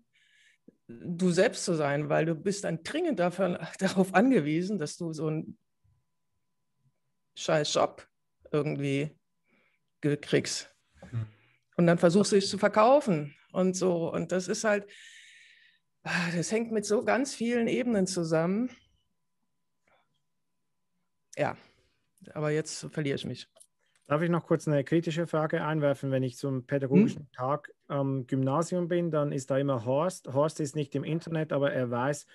[0.89, 5.27] du selbst zu sein, weil du bist dann dringend davon, darauf angewiesen, dass du so
[5.27, 5.59] einen
[7.37, 8.09] scheiß Job
[8.51, 9.15] irgendwie
[10.03, 10.75] kriegst.
[11.11, 11.27] Hm.
[11.77, 14.13] Und dann versuchst du dich zu verkaufen und so.
[14.13, 14.87] Und das ist halt,
[16.03, 18.71] ah, das hängt mit so ganz vielen Ebenen zusammen.
[21.37, 21.57] Ja,
[22.35, 23.49] aber jetzt verliere ich mich.
[24.07, 26.11] Darf ich noch kurz eine kritische Frage einwerfen?
[26.11, 27.33] Wenn ich zum pädagogischen hm?
[27.33, 30.29] Tag am Gymnasium bin, dann ist da immer Horst.
[30.29, 32.27] Horst ist nicht im Internet, aber er weiß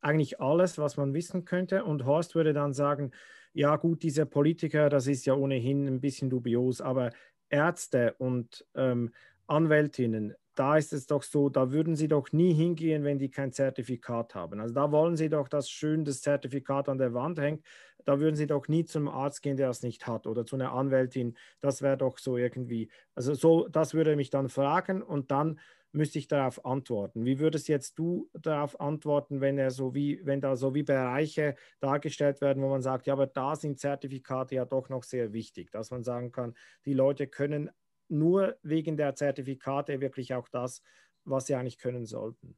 [0.00, 1.84] eigentlich alles, was man wissen könnte.
[1.84, 3.10] Und Horst würde dann sagen,
[3.54, 7.10] ja gut, diese Politiker, das ist ja ohnehin ein bisschen dubios, aber
[7.48, 9.12] Ärzte und ähm,
[9.46, 13.52] Anwältinnen, da ist es doch so, da würden sie doch nie hingehen, wenn die kein
[13.52, 14.60] Zertifikat haben.
[14.60, 17.64] Also da wollen sie doch, dass schön das Zertifikat an der Wand hängt.
[18.04, 20.72] Da würden sie doch nie zum Arzt gehen, der es nicht hat oder zu einer
[20.72, 21.36] Anwältin.
[21.60, 25.58] Das wäre doch so irgendwie, also so, das würde mich dann fragen und dann
[25.94, 27.24] müsste ich darauf antworten.
[27.24, 31.54] Wie würdest jetzt du darauf antworten, wenn er so wie, wenn da so wie Bereiche
[31.80, 35.70] dargestellt werden, wo man sagt, ja, aber da sind Zertifikate ja doch noch sehr wichtig,
[35.70, 37.70] dass man sagen kann, die Leute können
[38.08, 40.82] nur wegen der Zertifikate wirklich auch das,
[41.24, 42.56] was sie eigentlich können sollten.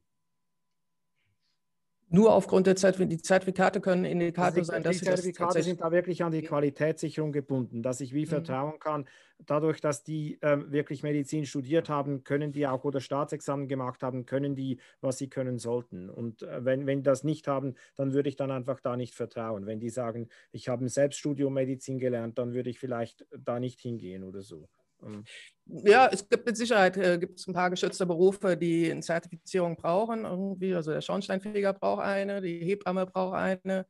[2.09, 5.91] Nur aufgrund der Zertifikate, die Zertifikate können Indikator also sein, dass die Zertifikate sind da
[5.91, 8.29] wirklich an die Qualitätssicherung gebunden, dass ich wie mhm.
[8.29, 9.05] vertrauen kann.
[9.45, 14.25] Dadurch, dass die ähm, wirklich Medizin studiert haben, können die auch oder Staatsexamen gemacht haben,
[14.25, 16.09] können die, was sie können sollten.
[16.09, 19.13] Und äh, wenn, wenn die das nicht haben, dann würde ich dann einfach da nicht
[19.13, 19.65] vertrauen.
[19.65, 23.81] Wenn die sagen, ich habe ein Selbststudium Medizin gelernt, dann würde ich vielleicht da nicht
[23.81, 24.69] hingehen oder so.
[25.03, 25.23] Ähm,
[25.65, 30.25] ja, es gibt mit Sicherheit äh, gibt ein paar geschützte Berufe, die eine Zertifizierung brauchen
[30.25, 30.73] irgendwie.
[30.73, 33.85] Also der Schornsteinfeger braucht eine, die Hebamme braucht eine.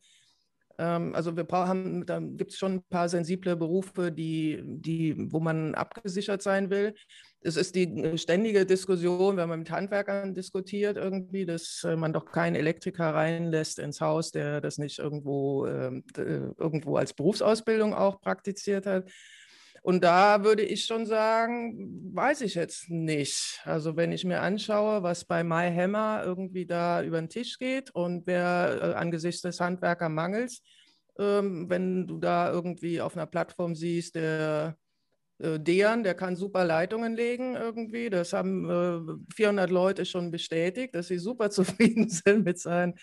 [0.79, 5.39] Ähm, also wir brauchen, da gibt es schon ein paar sensible Berufe, die, die, wo
[5.39, 6.93] man abgesichert sein will.
[7.41, 12.25] Es ist die ständige Diskussion, wenn man mit Handwerkern diskutiert, irgendwie, dass äh, man doch
[12.25, 18.21] keinen Elektriker reinlässt ins Haus, der das nicht irgendwo, ähm, äh, irgendwo als Berufsausbildung auch
[18.21, 19.09] praktiziert hat.
[19.87, 23.61] Und da würde ich schon sagen, weiß ich jetzt nicht.
[23.63, 28.27] Also wenn ich mir anschaue, was bei MyHammer irgendwie da über den Tisch geht und
[28.27, 30.61] wer äh, angesichts des Handwerkermangels,
[31.17, 34.77] ähm, wenn du da irgendwie auf einer Plattform siehst, der
[35.39, 38.09] äh, Dejan, der kann super Leitungen legen irgendwie.
[38.09, 42.95] Das haben äh, 400 Leute schon bestätigt, dass sie super zufrieden sind mit seinen,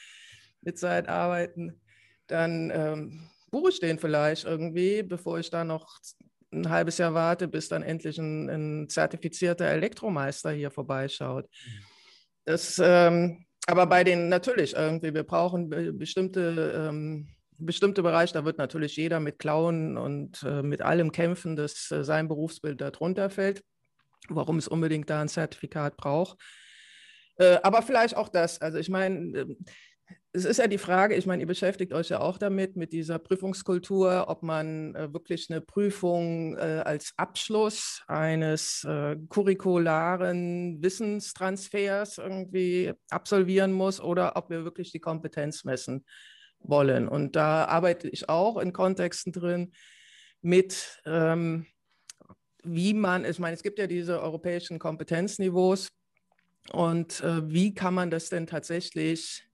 [0.60, 1.80] mit seinen Arbeiten.
[2.26, 5.98] Dann ähm, buche ich den vielleicht irgendwie, bevor ich da noch
[6.60, 11.44] ein halbes Jahr warte, bis dann endlich ein, ein zertifizierter Elektromeister hier vorbeischaut.
[11.44, 11.84] Mhm.
[12.44, 17.28] Das, ähm, aber bei den natürlich irgendwie, wir brauchen bestimmte, ähm,
[17.58, 22.04] bestimmte Bereiche, da wird natürlich jeder mit Klauen und äh, mit allem kämpfen, dass äh,
[22.04, 23.62] sein Berufsbild darunter fällt,
[24.28, 26.38] warum es unbedingt da ein Zertifikat braucht.
[27.36, 28.60] Äh, aber vielleicht auch das.
[28.60, 29.56] Also ich meine, ähm,
[30.36, 33.20] es ist ja die Frage, ich meine, ihr beschäftigt euch ja auch damit, mit dieser
[33.20, 42.92] Prüfungskultur, ob man äh, wirklich eine Prüfung äh, als Abschluss eines äh, curricularen Wissenstransfers irgendwie
[43.10, 46.04] absolvieren muss oder ob wir wirklich die Kompetenz messen
[46.58, 47.06] wollen.
[47.06, 49.72] Und da arbeite ich auch in Kontexten drin
[50.42, 51.66] mit, ähm,
[52.64, 55.90] wie man, ich meine, es gibt ja diese europäischen Kompetenzniveaus
[56.72, 59.44] und äh, wie kann man das denn tatsächlich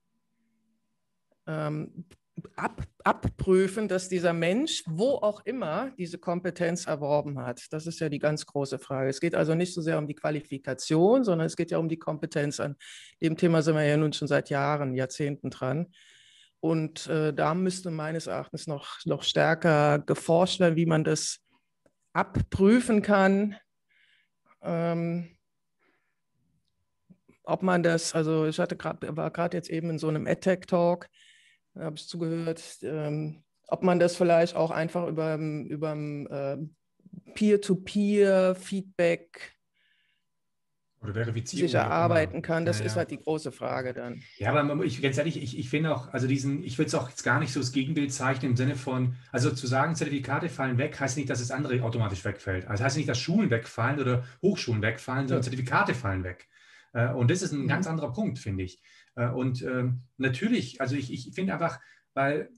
[1.51, 2.05] ähm,
[2.57, 7.67] ab, abprüfen, dass dieser Mensch, wo auch immer, diese Kompetenz erworben hat.
[7.71, 9.11] Das ist ja die ganz große Frage.
[9.11, 11.99] Es geht also nicht so sehr um die Qualifikation, sondern es geht ja um die
[11.99, 12.61] Kompetenz.
[12.61, 12.77] An
[13.21, 15.89] dem Thema sind wir ja nun schon seit Jahren, Jahrzehnten dran.
[16.61, 21.41] Und äh, da müsste meines Erachtens noch, noch stärker geforscht werden, wie man das
[22.13, 23.57] abprüfen kann.
[24.63, 25.37] Ähm,
[27.45, 31.09] ob man das, also ich hatte grad, war gerade jetzt eben in so einem EdTech-Talk,
[31.79, 36.59] habe ich zugehört, ähm, ob man das vielleicht auch einfach über, über äh,
[37.35, 39.57] Peer-to-Peer-Feedback
[41.03, 42.67] oder Verifizierung sich erarbeiten kann.
[42.67, 44.23] Das ja, ist halt die große Frage dann.
[44.37, 47.09] Ja, aber ich, ganz ehrlich, ich, ich finde auch, also diesen, ich würde es auch
[47.09, 50.77] jetzt gar nicht so das Gegenbild zeichnen im Sinne von, also zu sagen, Zertifikate fallen
[50.77, 52.67] weg, heißt nicht, dass das andere automatisch wegfällt.
[52.67, 55.45] Also heißt nicht, dass Schulen wegfallen oder Hochschulen wegfallen, sondern ja.
[55.45, 56.49] Zertifikate fallen weg.
[56.93, 57.69] Äh, und das ist ein mhm.
[57.69, 58.83] ganz anderer Punkt, finde ich.
[59.17, 61.81] Äh, und ähm, natürlich, also ich, ich finde einfach,
[62.15, 62.51] weil,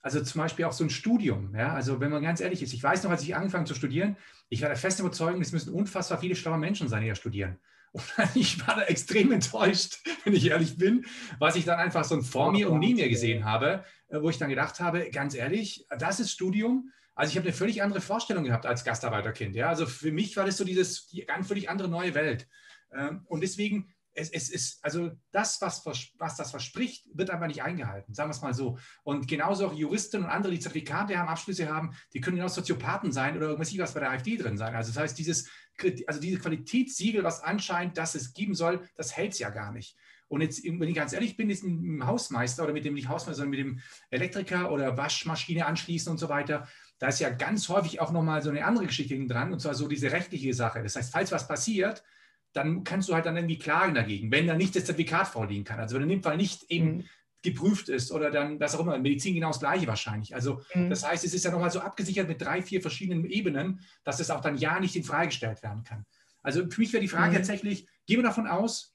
[0.00, 2.82] also zum Beispiel auch so ein Studium, ja, also wenn man ganz ehrlich ist, ich
[2.82, 4.16] weiß noch, als ich angefangen zu studieren,
[4.48, 7.58] ich war der festen Überzeugung, es müssen unfassbar viele schlaue Menschen sein, die ja studieren.
[7.92, 8.04] Und
[8.34, 11.06] ich war da extrem enttäuscht, wenn ich ehrlich bin,
[11.38, 14.38] was ich dann einfach so vor mir und neben mir gesehen habe, äh, wo ich
[14.38, 16.92] dann gedacht habe, ganz ehrlich, das ist Studium.
[17.14, 19.56] Also ich habe eine völlig andere Vorstellung gehabt als Gastarbeiterkind.
[19.56, 19.68] Ja?
[19.68, 22.46] Also für mich war das so dieses, die ganz völlig andere neue Welt.
[22.92, 27.62] Ähm, und deswegen es, es ist, also das, was, was das verspricht, wird einfach nicht
[27.62, 28.78] eingehalten, sagen wir es mal so.
[29.04, 33.12] Und genauso auch Juristen und andere, die Zertifikate haben, Abschlüsse haben, die können auch Soziopathen
[33.12, 34.74] sein oder irgendwas was bei der AfD drin sein.
[34.74, 35.48] Also das heißt, dieses,
[36.06, 39.96] also diese Qualitätssiegel, was anscheinend, dass es geben soll, das hält es ja gar nicht.
[40.26, 43.42] Und jetzt, wenn ich ganz ehrlich bin, ist ein Hausmeister oder mit dem nicht Hausmeister,
[43.42, 48.00] sondern mit dem Elektriker oder Waschmaschine anschließen und so weiter, da ist ja ganz häufig
[48.00, 50.82] auch nochmal so eine andere Geschichte dran, und zwar so diese rechtliche Sache.
[50.82, 52.02] Das heißt, falls was passiert,
[52.52, 55.80] dann kannst du halt dann irgendwie klagen dagegen, wenn da nicht das Zertifikat vorliegen kann.
[55.80, 57.04] Also wenn in dem Fall nicht eben mhm.
[57.42, 60.34] geprüft ist oder dann, was auch immer, Medizin genau das gleiche wahrscheinlich.
[60.34, 60.90] Also mhm.
[60.90, 64.30] das heißt, es ist ja nochmal so abgesichert mit drei, vier verschiedenen Ebenen, dass es
[64.30, 66.04] auch dann ja nicht in Frage gestellt werden kann.
[66.42, 67.36] Also für mich wäre die Frage mhm.
[67.36, 68.94] tatsächlich, gehen wir davon aus,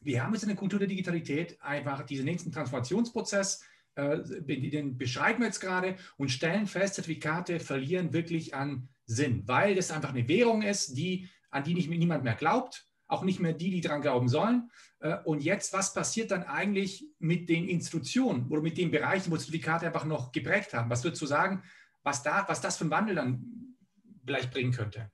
[0.00, 3.62] wir haben jetzt in der Kultur der Digitalität einfach diesen nächsten Transformationsprozess,
[3.96, 9.74] äh, den beschreiben wir jetzt gerade und stellen fest, Zertifikate verlieren wirklich an Sinn, weil
[9.74, 13.52] das einfach eine Währung ist, die, an die nicht, niemand mehr glaubt, auch nicht mehr
[13.52, 14.70] die, die daran glauben sollen.
[15.00, 19.36] Äh, und jetzt, was passiert dann eigentlich mit den Institutionen oder mit den Bereichen, wo
[19.36, 20.90] Zertifikate einfach noch geprägt haben?
[20.90, 21.62] Was würdest du sagen,
[22.02, 23.76] was, da, was das für einen Wandel dann
[24.24, 25.10] vielleicht bringen könnte?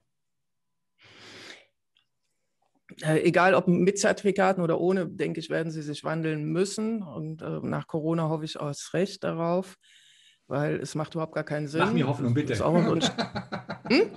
[3.01, 7.03] Äh, egal ob mit Zertifikaten oder ohne, denke ich, werden sie sich wandeln müssen.
[7.03, 9.77] Und äh, nach Corona hoffe ich aus Recht darauf,
[10.47, 11.81] weil es macht überhaupt gar keinen Sinn.
[11.81, 12.53] Mach mir Hoffnung, bitte.
[13.89, 14.11] hm?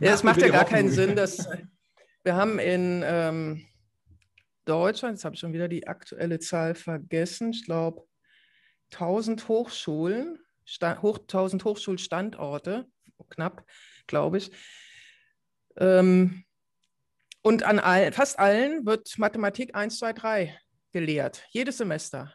[0.00, 0.78] Ja, es macht ja gar Hoffnung.
[0.78, 1.48] keinen Sinn, dass
[2.22, 3.66] wir haben in ähm,
[4.64, 8.06] Deutschland, jetzt habe ich schon wieder die aktuelle Zahl vergessen, ich glaube
[8.92, 10.38] 1000 Hochschulen,
[11.02, 12.86] hoch, 1000 Hochschulstandorte,
[13.30, 13.64] knapp,
[14.06, 14.50] glaube ich.
[15.76, 16.44] Ähm,
[17.42, 20.60] und an all, fast allen wird Mathematik 1, 2, 3
[20.92, 22.34] gelehrt, jedes Semester.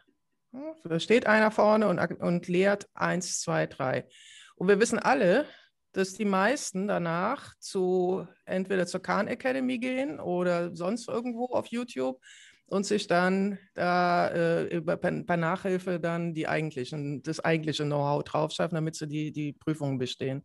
[0.84, 4.08] Da steht einer vorne und, und lehrt 1, 2, 3.
[4.56, 5.46] Und wir wissen alle,
[5.92, 12.20] dass die meisten danach zu entweder zur Khan Academy gehen oder sonst irgendwo auf YouTube
[12.66, 18.74] und sich dann da äh, über, per Nachhilfe dann die eigentlichen, das eigentliche Know-how draufschaffen,
[18.74, 20.44] damit sie die, die Prüfungen bestehen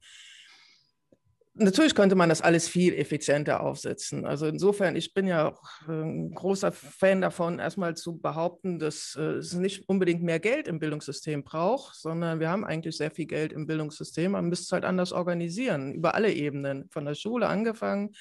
[1.53, 4.25] natürlich könnte man das alles viel effizienter aufsetzen.
[4.25, 9.33] Also insofern, ich bin ja auch ein großer Fan davon, erstmal zu behaupten, dass äh,
[9.33, 13.53] es nicht unbedingt mehr Geld im Bildungssystem braucht, sondern wir haben eigentlich sehr viel Geld
[13.53, 14.31] im Bildungssystem.
[14.31, 18.11] Man müsste es halt anders organisieren, über alle Ebenen, von der Schule angefangen,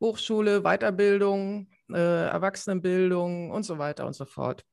[0.00, 4.64] Hochschule, Weiterbildung, äh, Erwachsenenbildung und so weiter und so fort.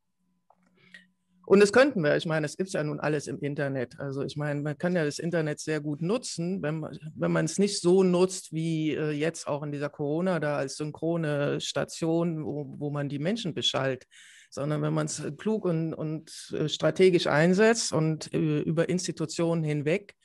[1.45, 2.15] Und das könnten wir.
[2.15, 3.99] Ich meine, es gibt ja nun alles im Internet.
[3.99, 7.45] Also ich meine, man kann ja das Internet sehr gut nutzen, wenn man, wenn man
[7.45, 12.45] es nicht so nutzt wie äh, jetzt auch in dieser Corona, da als synchrone Station,
[12.45, 14.07] wo, wo man die Menschen beschallt,
[14.49, 20.15] sondern wenn man es klug und, und äh, strategisch einsetzt und äh, über Institutionen hinweg,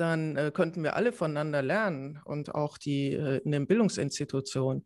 [0.00, 4.84] dann äh, könnten wir alle voneinander lernen und auch die äh, in den Bildungsinstitutionen.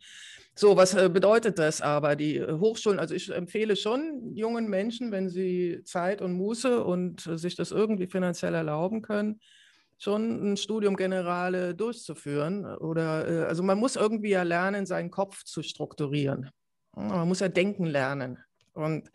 [0.57, 2.17] So, was äh, bedeutet das aber?
[2.17, 7.27] Die äh, Hochschulen, also ich empfehle schon jungen Menschen, wenn sie Zeit und Muße und
[7.27, 9.41] äh, sich das irgendwie finanziell erlauben können,
[9.99, 12.67] schon ein Studium Generale durchzuführen.
[12.67, 16.51] Oder also man muss irgendwie ja lernen, seinen Kopf zu strukturieren.
[16.93, 18.39] Man muss ja denken lernen.
[18.73, 19.09] Und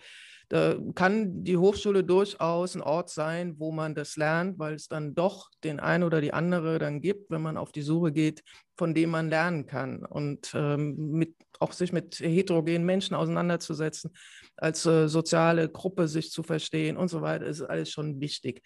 [0.50, 5.14] da kann die Hochschule durchaus ein Ort sein, wo man das lernt, weil es dann
[5.14, 8.44] doch den einen oder die andere dann gibt, wenn man auf die Suche geht,
[8.76, 14.12] von dem man lernen kann und ähm, mit, auch sich mit heterogenen Menschen auseinanderzusetzen,
[14.58, 18.64] als äh, soziale Gruppe sich zu verstehen und so weiter, ist alles schon wichtig.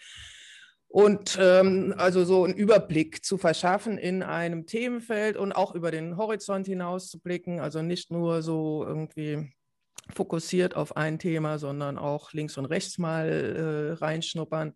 [0.88, 6.16] Und ähm, also so einen Überblick zu verschaffen in einem Themenfeld und auch über den
[6.16, 9.52] Horizont hinaus zu blicken, also nicht nur so irgendwie
[10.10, 14.74] fokussiert auf ein Thema, sondern auch links und rechts mal äh, reinschnuppern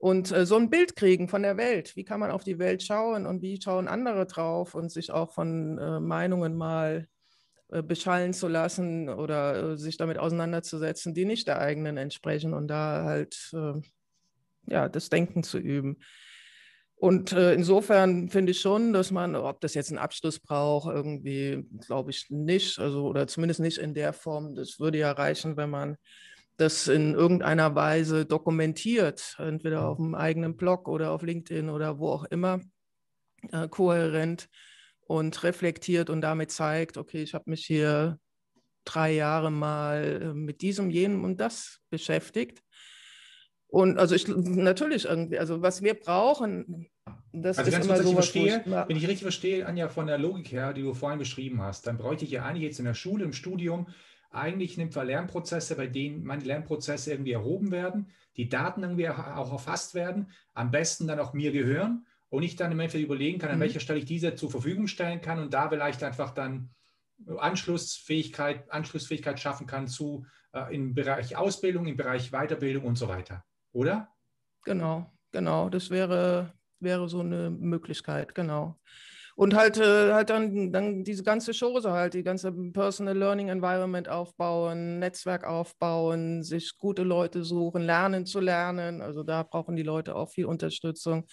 [0.00, 1.94] und äh, so ein Bild kriegen von der Welt.
[1.94, 5.32] Wie kann man auf die Welt schauen und wie schauen andere drauf und sich auch
[5.32, 7.06] von äh, Meinungen mal
[7.68, 12.68] äh, beschallen zu lassen oder äh, sich damit auseinanderzusetzen, die nicht der eigenen entsprechen und
[12.68, 13.74] da halt äh,
[14.66, 15.98] ja, das Denken zu üben.
[17.00, 21.66] Und äh, insofern finde ich schon, dass man, ob das jetzt einen Abschluss braucht, irgendwie
[21.86, 24.54] glaube ich nicht, also oder zumindest nicht in der Form.
[24.54, 25.96] Das würde ja reichen, wenn man
[26.58, 32.10] das in irgendeiner Weise dokumentiert, entweder auf dem eigenen Blog oder auf LinkedIn oder wo
[32.10, 32.60] auch immer,
[33.50, 34.50] äh, kohärent
[35.00, 38.18] und reflektiert und damit zeigt, okay, ich habe mich hier
[38.84, 42.62] drei Jahre mal äh, mit diesem, jenem und das beschäftigt
[43.70, 46.88] und also ich natürlich irgendwie, also was wir brauchen,
[47.32, 50.18] das also ist immer so was, verstehe, ich, Wenn ich richtig verstehe, Anja, von der
[50.18, 52.94] Logik her, die du vorhin beschrieben hast, dann bräuchte ich ja eigentlich jetzt in der
[52.94, 53.86] Schule, im Studium,
[54.32, 59.52] eigentlich nimmt man Lernprozesse, bei denen meine Lernprozesse irgendwie erhoben werden, die Daten irgendwie auch
[59.52, 63.50] erfasst werden, am besten dann auch mir gehören und ich dann im Endeffekt überlegen kann,
[63.50, 63.62] an mhm.
[63.62, 66.70] welcher Stelle ich diese zur Verfügung stellen kann und da vielleicht einfach dann
[67.38, 73.44] Anschlussfähigkeit, Anschlussfähigkeit schaffen kann zu äh, im Bereich Ausbildung, im Bereich Weiterbildung und so weiter
[73.72, 74.08] oder?
[74.64, 75.68] Genau, genau.
[75.70, 78.78] Das wäre, wäre so eine Möglichkeit, genau.
[79.36, 84.08] Und halt, äh, halt dann, dann diese ganze Chose halt, die ganze Personal Learning Environment
[84.08, 89.00] aufbauen, Netzwerk aufbauen, sich gute Leute suchen, lernen zu lernen.
[89.00, 91.26] Also da brauchen die Leute auch viel Unterstützung,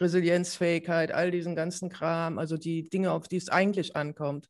[0.00, 4.48] Resilienzfähigkeit, all diesen ganzen Kram, also die Dinge, auf die es eigentlich ankommt.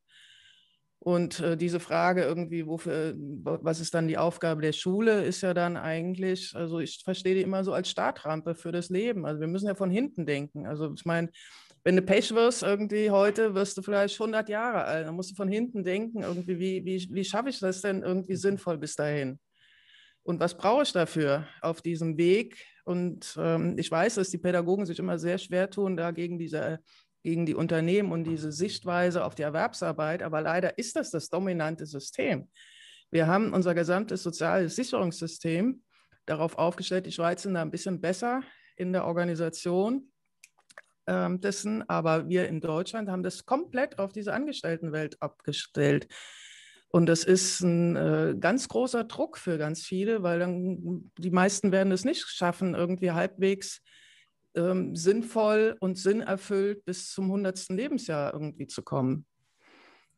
[1.05, 5.52] Und äh, diese Frage irgendwie, wofür, was ist dann die Aufgabe der Schule, ist ja
[5.52, 9.26] dann eigentlich, also ich verstehe die immer so als Startrampe für das Leben.
[9.26, 10.66] Also wir müssen ja von hinten denken.
[10.66, 11.28] Also ich meine,
[11.84, 15.34] wenn du Pech wirst, irgendwie heute wirst du vielleicht 100 Jahre alt, dann musst du
[15.34, 19.38] von hinten denken, irgendwie, wie, wie, wie schaffe ich das denn irgendwie sinnvoll bis dahin?
[20.22, 22.64] Und was brauche ich dafür auf diesem Weg?
[22.86, 26.78] Und ähm, ich weiß, dass die Pädagogen sich immer sehr schwer tun, da gegen diese
[27.25, 30.22] gegen die Unternehmen und diese Sichtweise auf die Erwerbsarbeit.
[30.22, 32.49] Aber leider ist das das dominante System.
[33.11, 35.83] Wir haben unser gesamtes soziales Sicherungssystem
[36.27, 37.07] darauf aufgestellt.
[37.07, 38.43] Die Schweiz sind da ein bisschen besser
[38.77, 40.12] in der Organisation
[41.07, 46.09] äh, dessen, aber wir in Deutschland haben das komplett auf diese Angestelltenwelt abgestellt.
[46.89, 51.72] Und das ist ein äh, ganz großer Druck für ganz viele, weil dann die meisten
[51.72, 53.81] werden es nicht schaffen, irgendwie halbwegs
[54.55, 57.68] ähm, sinnvoll und sinnerfüllt bis zum 100.
[57.70, 59.26] Lebensjahr irgendwie zu kommen.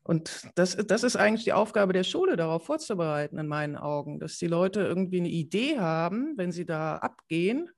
[0.03, 4.39] Und das, das ist eigentlich die Aufgabe der Schule, darauf vorzubereiten, in meinen Augen, dass
[4.39, 7.69] die Leute irgendwie eine Idee haben, wenn sie da abgehen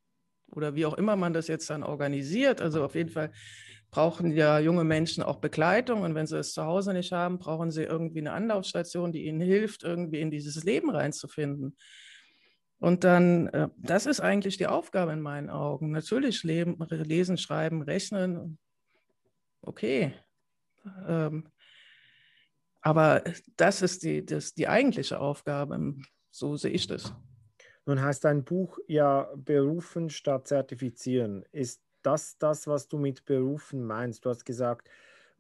[0.51, 2.61] oder wie auch immer man das jetzt dann organisiert.
[2.61, 3.33] Also auf jeden Fall
[3.91, 7.71] brauchen ja junge Menschen auch Begleitung und wenn sie es zu Hause nicht haben, brauchen
[7.71, 11.77] sie irgendwie eine Anlaufstation, die ihnen hilft, irgendwie in dieses Leben reinzufinden.
[12.81, 15.91] Und dann, äh, das ist eigentlich die Aufgabe in meinen Augen.
[15.91, 18.59] Natürlich leben, lesen, schreiben, rechnen.
[19.63, 20.15] Okay.
[21.07, 21.49] Ähm,
[22.81, 23.25] aber
[23.57, 25.97] das ist die, das, die eigentliche Aufgabe.
[26.31, 27.13] So sehe ich das.
[27.85, 31.45] Nun heißt dein Buch ja Berufen statt Zertifizieren.
[31.51, 34.25] Ist das das, was du mit Berufen meinst?
[34.25, 34.89] Du hast gesagt,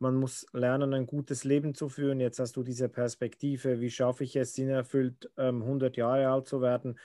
[0.01, 2.20] man muss lernen, ein gutes Leben zu führen.
[2.20, 6.61] Jetzt hast du diese Perspektive, wie schaffe ich es, sinnerfüllt, 100 ähm, Jahre alt zu
[6.61, 6.99] werden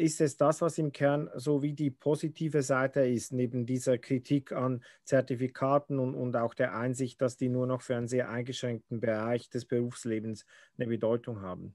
[0.00, 4.52] ist es das, was im Kern so wie die positive Seite ist, neben dieser Kritik
[4.52, 9.00] an Zertifikaten und, und auch der Einsicht, dass die nur noch für einen sehr eingeschränkten
[9.00, 10.46] Bereich des Berufslebens
[10.76, 11.74] eine Bedeutung haben?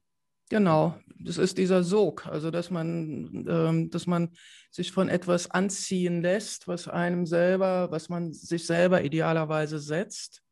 [0.49, 4.29] Genau, das ist dieser Sog, also dass man, ähm, dass man
[4.69, 10.43] sich von etwas anziehen lässt, was einem selber, was man sich selber idealerweise setzt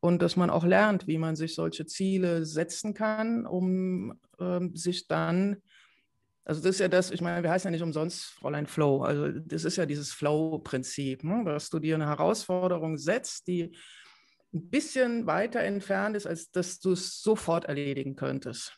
[0.00, 5.06] und dass man auch lernt, wie man sich solche Ziele setzen kann, um ähm, sich
[5.08, 5.58] dann
[6.44, 9.02] also das ist ja das, ich meine, wir heißen ja nicht umsonst Fräulein Flow.
[9.02, 11.42] Also das ist ja dieses Flow-Prinzip, ne?
[11.44, 13.76] dass du dir eine Herausforderung setzt, die
[14.52, 18.76] ein bisschen weiter entfernt ist, als dass du es sofort erledigen könntest.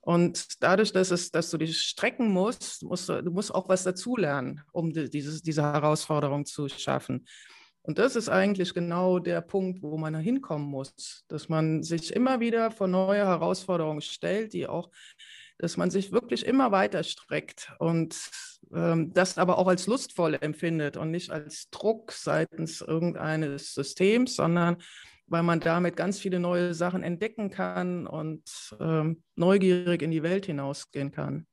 [0.00, 3.82] Und dadurch, dass, es, dass du dich strecken musst, musst du, du musst auch was
[3.82, 7.26] dazulernen, um die, dieses, diese Herausforderung zu schaffen.
[7.82, 12.40] Und das ist eigentlich genau der Punkt, wo man hinkommen muss, dass man sich immer
[12.40, 14.90] wieder vor neue Herausforderungen stellt, die auch
[15.58, 18.16] dass man sich wirklich immer weiter streckt und
[18.74, 24.78] ähm, das aber auch als lustvoll empfindet und nicht als Druck seitens irgendeines Systems, sondern
[25.28, 30.46] weil man damit ganz viele neue Sachen entdecken kann und ähm, neugierig in die Welt
[30.46, 31.46] hinausgehen kann.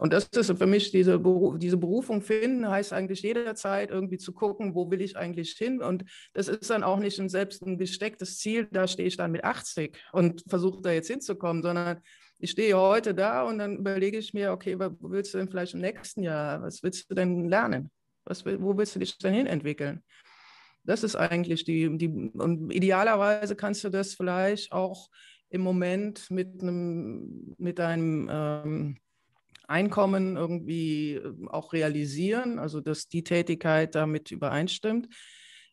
[0.00, 1.20] Und das ist für mich diese,
[1.58, 5.82] diese Berufung finden, heißt eigentlich jederzeit irgendwie zu gucken, wo will ich eigentlich hin.
[5.82, 9.32] Und das ist dann auch nicht ein selbst ein gestecktes Ziel, da stehe ich dann
[9.32, 12.00] mit 80 und versuche da jetzt hinzukommen, sondern
[12.38, 15.74] ich stehe heute da und dann überlege ich mir, okay, wo willst du denn vielleicht
[15.74, 17.90] im nächsten Jahr, was willst du denn lernen?
[18.24, 20.02] Was, wo willst du dich denn hin entwickeln?
[20.84, 25.10] Das ist eigentlich die, die, und idealerweise kannst du das vielleicht auch
[25.50, 28.96] im Moment mit einem, mit einem ähm,
[29.66, 35.08] Einkommen irgendwie äh, auch realisieren, also dass die Tätigkeit damit übereinstimmt.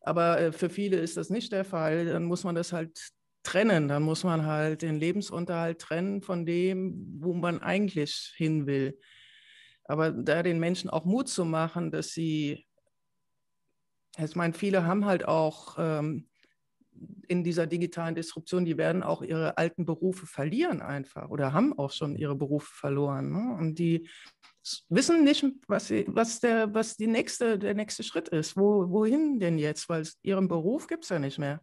[0.01, 2.05] Aber äh, für viele ist das nicht der Fall.
[2.05, 3.09] Dann muss man das halt
[3.45, 3.87] trennen.
[3.87, 8.99] Dann muss man halt den Lebensunterhalt trennen von dem, wo man eigentlich hin will.
[9.85, 12.65] Aber da den Menschen auch Mut zu machen, dass sie,
[14.17, 16.27] ich meine, viele haben halt auch ähm,
[17.27, 21.91] in dieser digitalen Disruption, die werden auch ihre alten Berufe verlieren einfach oder haben auch
[21.91, 23.31] schon ihre Berufe verloren.
[23.31, 23.57] Ne?
[23.59, 24.07] Und die
[24.89, 28.57] wissen nicht, was, sie, was, der, was die nächste, der nächste Schritt ist.
[28.57, 29.89] Wo, wohin denn jetzt?
[29.89, 31.61] Weil ihren Beruf gibt es ja nicht mehr.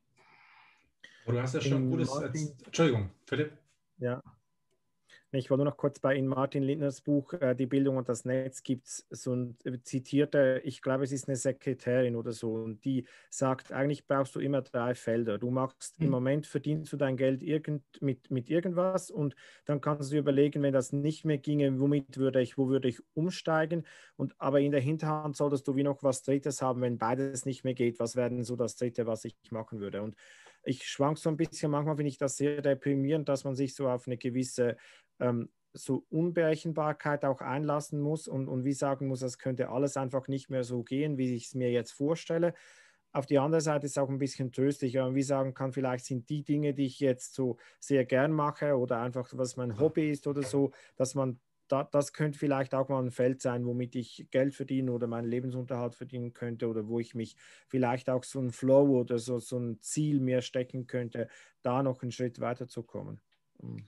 [1.26, 2.08] Du hast ja schon gutes.
[2.08, 3.52] Martin, Entschuldigung, Philipp.
[3.98, 4.22] Ja.
[5.34, 8.26] Ich wollte nur noch kurz bei in Martin Lindners Buch äh, Die Bildung und das
[8.26, 12.52] Netz gibt es so ein äh, zitierte, ich glaube, es ist eine Sekretärin oder so,
[12.52, 15.38] und die sagt, eigentlich brauchst du immer drei Felder.
[15.38, 16.04] Du machst mhm.
[16.04, 20.62] im Moment verdienst du dein Geld irgend, mit, mit irgendwas und dann kannst du überlegen,
[20.62, 23.86] wenn das nicht mehr ginge, womit würde ich, wo würde ich umsteigen?
[24.16, 27.64] Und aber in der Hinterhand solltest du wie noch was Drittes haben, wenn beides nicht
[27.64, 28.00] mehr geht.
[28.00, 30.02] Was wäre denn so das Dritte, was ich machen würde?
[30.02, 30.14] Und
[30.64, 33.88] ich schwank so ein bisschen, manchmal finde ich das sehr deprimierend, dass man sich so
[33.88, 34.76] auf eine gewisse
[35.20, 40.28] ähm, so Unberechenbarkeit auch einlassen muss und, und wie sagen muss, das könnte alles einfach
[40.28, 42.54] nicht mehr so gehen, wie ich es mir jetzt vorstelle.
[43.12, 45.72] auf die andere Seite ist es auch ein bisschen tröstlich, wenn man wie sagen kann,
[45.72, 49.78] vielleicht sind die Dinge, die ich jetzt so sehr gern mache oder einfach was mein
[49.78, 51.40] Hobby ist oder so, dass man
[51.72, 55.26] da, das könnte vielleicht auch mal ein Feld sein, womit ich Geld verdienen oder meinen
[55.26, 57.34] Lebensunterhalt verdienen könnte oder wo ich mich
[57.66, 61.28] vielleicht auch so ein Flow oder so, so ein Ziel mehr stecken könnte,
[61.62, 63.22] da noch einen Schritt weiterzukommen.
[63.62, 63.86] Mhm.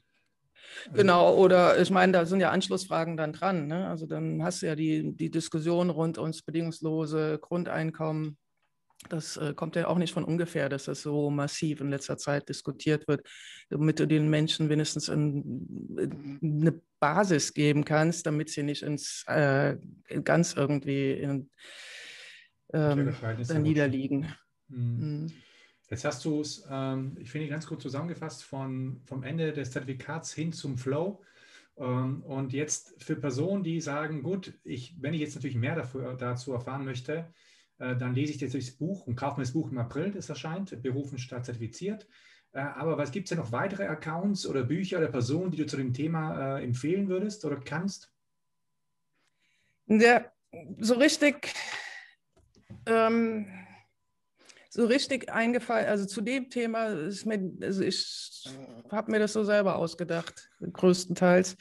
[0.94, 3.66] Genau, oder ich meine, da sind ja Anschlussfragen dann dran.
[3.66, 3.86] Ne?
[3.86, 8.38] Also dann hast du ja die, die Diskussion rund ums bedingungslose Grundeinkommen.
[9.08, 12.48] Das äh, kommt ja auch nicht von ungefähr, dass das so massiv in letzter Zeit
[12.48, 13.26] diskutiert wird,
[13.68, 19.76] damit du den Menschen wenigstens ein, eine Basis geben kannst, damit sie nicht ins äh,
[20.22, 21.50] ganz irgendwie in,
[22.72, 23.14] ähm,
[23.62, 24.34] niederliegen.
[24.68, 25.22] Mhm.
[25.22, 25.32] Mhm.
[25.90, 30.32] Jetzt hast du es, ähm, ich finde, ganz gut zusammengefasst, von, vom Ende des Zertifikats
[30.32, 31.22] hin zum Flow.
[31.76, 36.14] Ähm, und jetzt für Personen, die sagen, gut, ich, wenn ich jetzt natürlich mehr dafür,
[36.14, 37.32] dazu erfahren möchte,
[37.78, 40.80] dann lese ich jetzt das Buch und kaufe mir das Buch im April, das erscheint,
[40.82, 42.06] Berufen statt zertifiziert.
[42.52, 45.66] Äh, aber was gibt es denn noch weitere Accounts oder Bücher oder Personen, die du
[45.66, 48.12] zu dem Thema äh, empfehlen würdest oder kannst?
[49.86, 50.24] Ja,
[50.78, 51.52] so richtig
[52.86, 53.46] ähm,
[54.70, 58.44] so richtig eingefallen, also zu dem Thema ist mir, also ich
[58.90, 61.56] habe mir das so selber ausgedacht, größtenteils.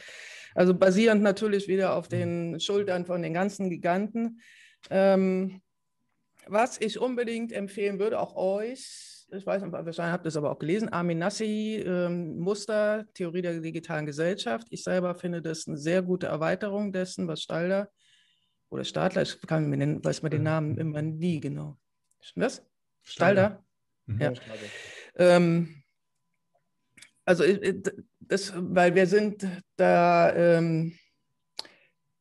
[0.56, 4.42] Also basierend natürlich wieder auf den Schultern von den ganzen Giganten.
[4.90, 5.62] Ähm,
[6.48, 10.52] was ich unbedingt empfehlen würde, auch euch, ich weiß nicht, wahrscheinlich habt ihr es aber
[10.52, 14.68] auch gelesen, Armin Nassi, ähm, Muster, Theorie der digitalen Gesellschaft.
[14.70, 17.90] Ich selber finde das eine sehr gute Erweiterung dessen, was Stalder
[18.70, 21.78] oder Stadler, ich kann mir den, weiß mir den Namen immer nie genau.
[22.36, 22.66] Das?
[23.02, 23.64] Stalder?
[24.06, 24.22] Mhm.
[24.22, 24.34] Ja.
[25.16, 25.84] Ähm,
[27.26, 27.44] also
[28.20, 30.98] das, weil wir sind da, ähm,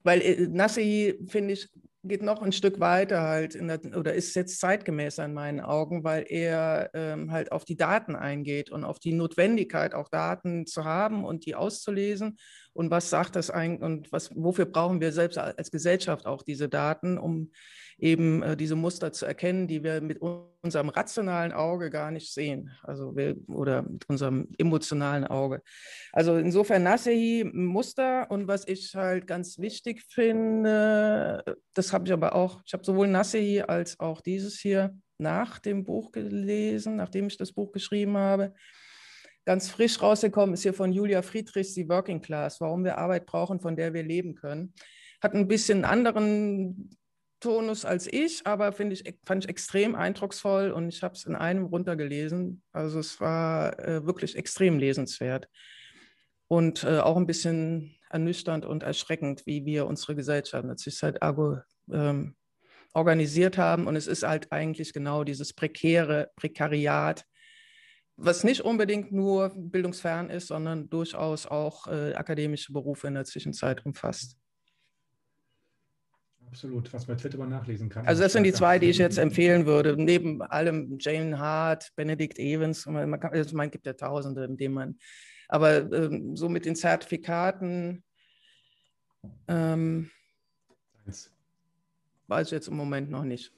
[0.03, 1.69] weil äh, Nassi, finde ich,
[2.05, 6.25] geht noch ein Stück weiter halt der, oder ist jetzt zeitgemäßer in meinen Augen, weil
[6.29, 11.25] er ähm, halt auf die Daten eingeht und auf die Notwendigkeit, auch Daten zu haben
[11.25, 12.39] und die auszulesen.
[12.73, 16.69] Und was sagt das eigentlich und was, wofür brauchen wir selbst als Gesellschaft auch diese
[16.69, 17.53] Daten, um
[18.03, 22.71] eben äh, diese Muster zu erkennen, die wir mit unserem rationalen Auge gar nicht sehen,
[22.83, 25.63] also wir, oder mit unserem emotionalen Auge.
[26.13, 31.45] Also insofern Nasehi Muster und was ich halt ganz wichtig finde,
[31.75, 35.85] das habe ich aber auch, ich habe sowohl Nasehi als auch dieses hier nach dem
[35.85, 38.53] Buch gelesen, nachdem ich das Buch geschrieben habe.
[39.45, 43.61] Ganz frisch rausgekommen ist hier von Julia Friedrichs die Working Class, warum wir Arbeit brauchen,
[43.61, 44.75] von der wir leben können.
[45.21, 46.91] Hat ein bisschen anderen
[47.43, 51.35] Tonus als ich, aber finde ich, fand ich extrem eindrucksvoll und ich habe es in
[51.35, 52.63] einem runtergelesen.
[52.73, 55.49] Also es war äh, wirklich extrem lesenswert
[56.49, 61.59] und äh, auch ein bisschen ernüchternd und erschreckend, wie wir unsere Gesellschaft natürlich Argo
[61.91, 62.37] ähm,
[62.95, 63.87] organisiert haben.
[63.87, 67.25] Und es ist halt eigentlich genau dieses prekäre Prekariat,
[68.17, 73.85] was nicht unbedingt nur bildungsfern ist, sondern durchaus auch äh, akademische Berufe in der Zwischenzeit
[73.85, 74.37] umfasst.
[76.53, 78.07] Absolut, was man Twitter mal nachlesen kann.
[78.07, 79.97] Also das sind die zwei, die ich jetzt empfehlen würde.
[79.97, 84.75] Neben allem Jane Hart, Benedict Evans, man kann, also man gibt ja Tausende, in denen
[84.75, 84.99] man,
[85.49, 88.05] aber ähm, so mit den Zertifikaten
[89.49, 90.11] ähm,
[92.27, 93.51] weiß ich jetzt im Moment noch nicht.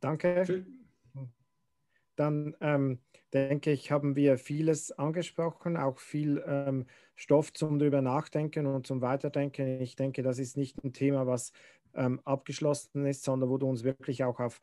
[0.00, 0.66] Danke.
[2.16, 2.98] Dann ähm,
[3.32, 9.00] denke ich, haben wir vieles angesprochen, auch viel ähm, Stoff zum drüber nachdenken und zum
[9.00, 9.80] Weiterdenken.
[9.80, 11.52] Ich denke, das ist nicht ein Thema, was
[11.94, 14.60] ähm, abgeschlossen ist, sondern wo du uns wirklich auch auf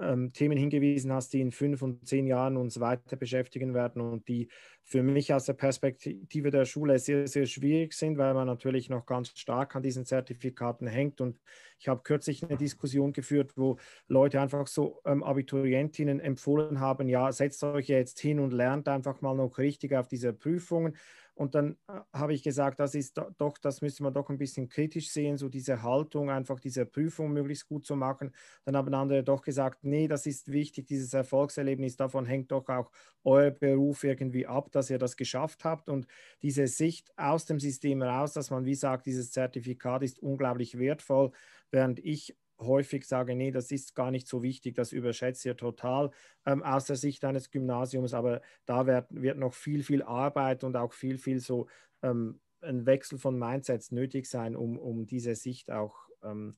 [0.00, 4.28] ähm, Themen hingewiesen hast, die in fünf und zehn Jahren uns weiter beschäftigen werden und
[4.28, 4.48] die
[4.84, 9.06] für mich aus der Perspektive der Schule sehr, sehr schwierig sind, weil man natürlich noch
[9.06, 11.20] ganz stark an diesen Zertifikaten hängt.
[11.20, 11.40] Und
[11.78, 17.30] ich habe kürzlich eine Diskussion geführt, wo Leute einfach so ähm, Abiturientinnen empfohlen haben, ja,
[17.32, 20.96] setzt euch jetzt hin und lernt einfach mal noch richtig auf diese Prüfungen.
[21.38, 24.68] Und dann äh, habe ich gesagt, das ist doch, das müsste man doch ein bisschen
[24.68, 28.34] kritisch sehen, so diese Haltung, einfach diese Prüfung möglichst gut zu machen.
[28.64, 32.90] Dann haben andere doch gesagt, nee, das ist wichtig, dieses Erfolgserlebnis, davon hängt doch auch
[33.22, 35.88] euer Beruf irgendwie ab, dass ihr das geschafft habt.
[35.88, 36.08] Und
[36.42, 41.30] diese Sicht aus dem System heraus, dass man wie sagt, dieses Zertifikat ist unglaublich wertvoll,
[41.70, 46.10] während ich häufig sage, nee, das ist gar nicht so wichtig, das überschätzt ihr total
[46.44, 50.76] ähm, aus der Sicht eines Gymnasiums, aber da wird, wird noch viel, viel Arbeit und
[50.76, 51.68] auch viel, viel so
[52.02, 56.56] ähm, ein Wechsel von Mindsets nötig sein, um, um diese Sicht auch ähm,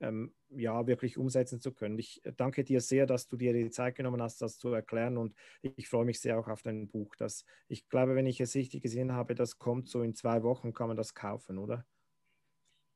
[0.00, 1.98] ähm ja, wirklich umsetzen zu können.
[1.98, 5.34] Ich danke dir sehr, dass du dir die Zeit genommen hast, das zu erklären und
[5.62, 7.14] ich freue mich sehr auch auf dein Buch.
[7.16, 10.74] Das, ich glaube, wenn ich es richtig gesehen habe, das kommt so in zwei Wochen,
[10.74, 11.86] kann man das kaufen, oder?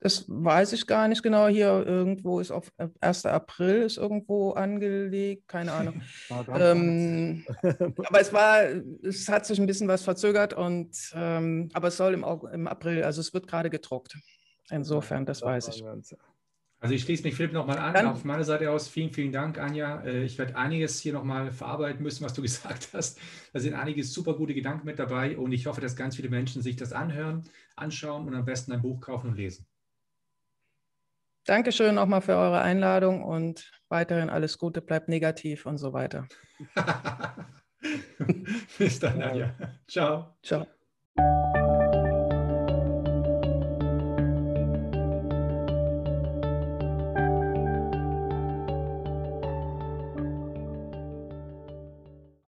[0.01, 1.49] Das weiß ich gar nicht genau.
[1.49, 2.71] Hier irgendwo ist auf
[3.01, 3.25] 1.
[3.25, 6.03] Äh, April ist irgendwo angelegt, keine Ahnung.
[6.55, 8.63] ähm, aber es war,
[9.03, 13.03] es hat sich ein bisschen was verzögert und ähm, aber es soll im, im April,
[13.05, 14.19] also es wird gerade gedruckt.
[14.71, 15.85] Insofern, das weiß ich.
[16.79, 17.95] Also ich schließe mich Philipp nochmal an.
[17.95, 20.03] Dann, Auf meiner Seite aus vielen, vielen Dank, Anja.
[20.03, 23.19] Äh, ich werde einiges hier nochmal verarbeiten müssen, was du gesagt hast.
[23.53, 26.63] Da sind einige super gute Gedanken mit dabei und ich hoffe, dass ganz viele Menschen
[26.63, 27.45] sich das anhören,
[27.77, 29.67] anschauen und am besten ein Buch kaufen und lesen.
[31.47, 36.27] Dankeschön nochmal für eure Einladung und weiterhin alles Gute, bleibt negativ und so weiter.
[38.79, 39.55] Bis dann, Anja.
[39.87, 40.37] Ciao.
[40.43, 40.67] Ciao.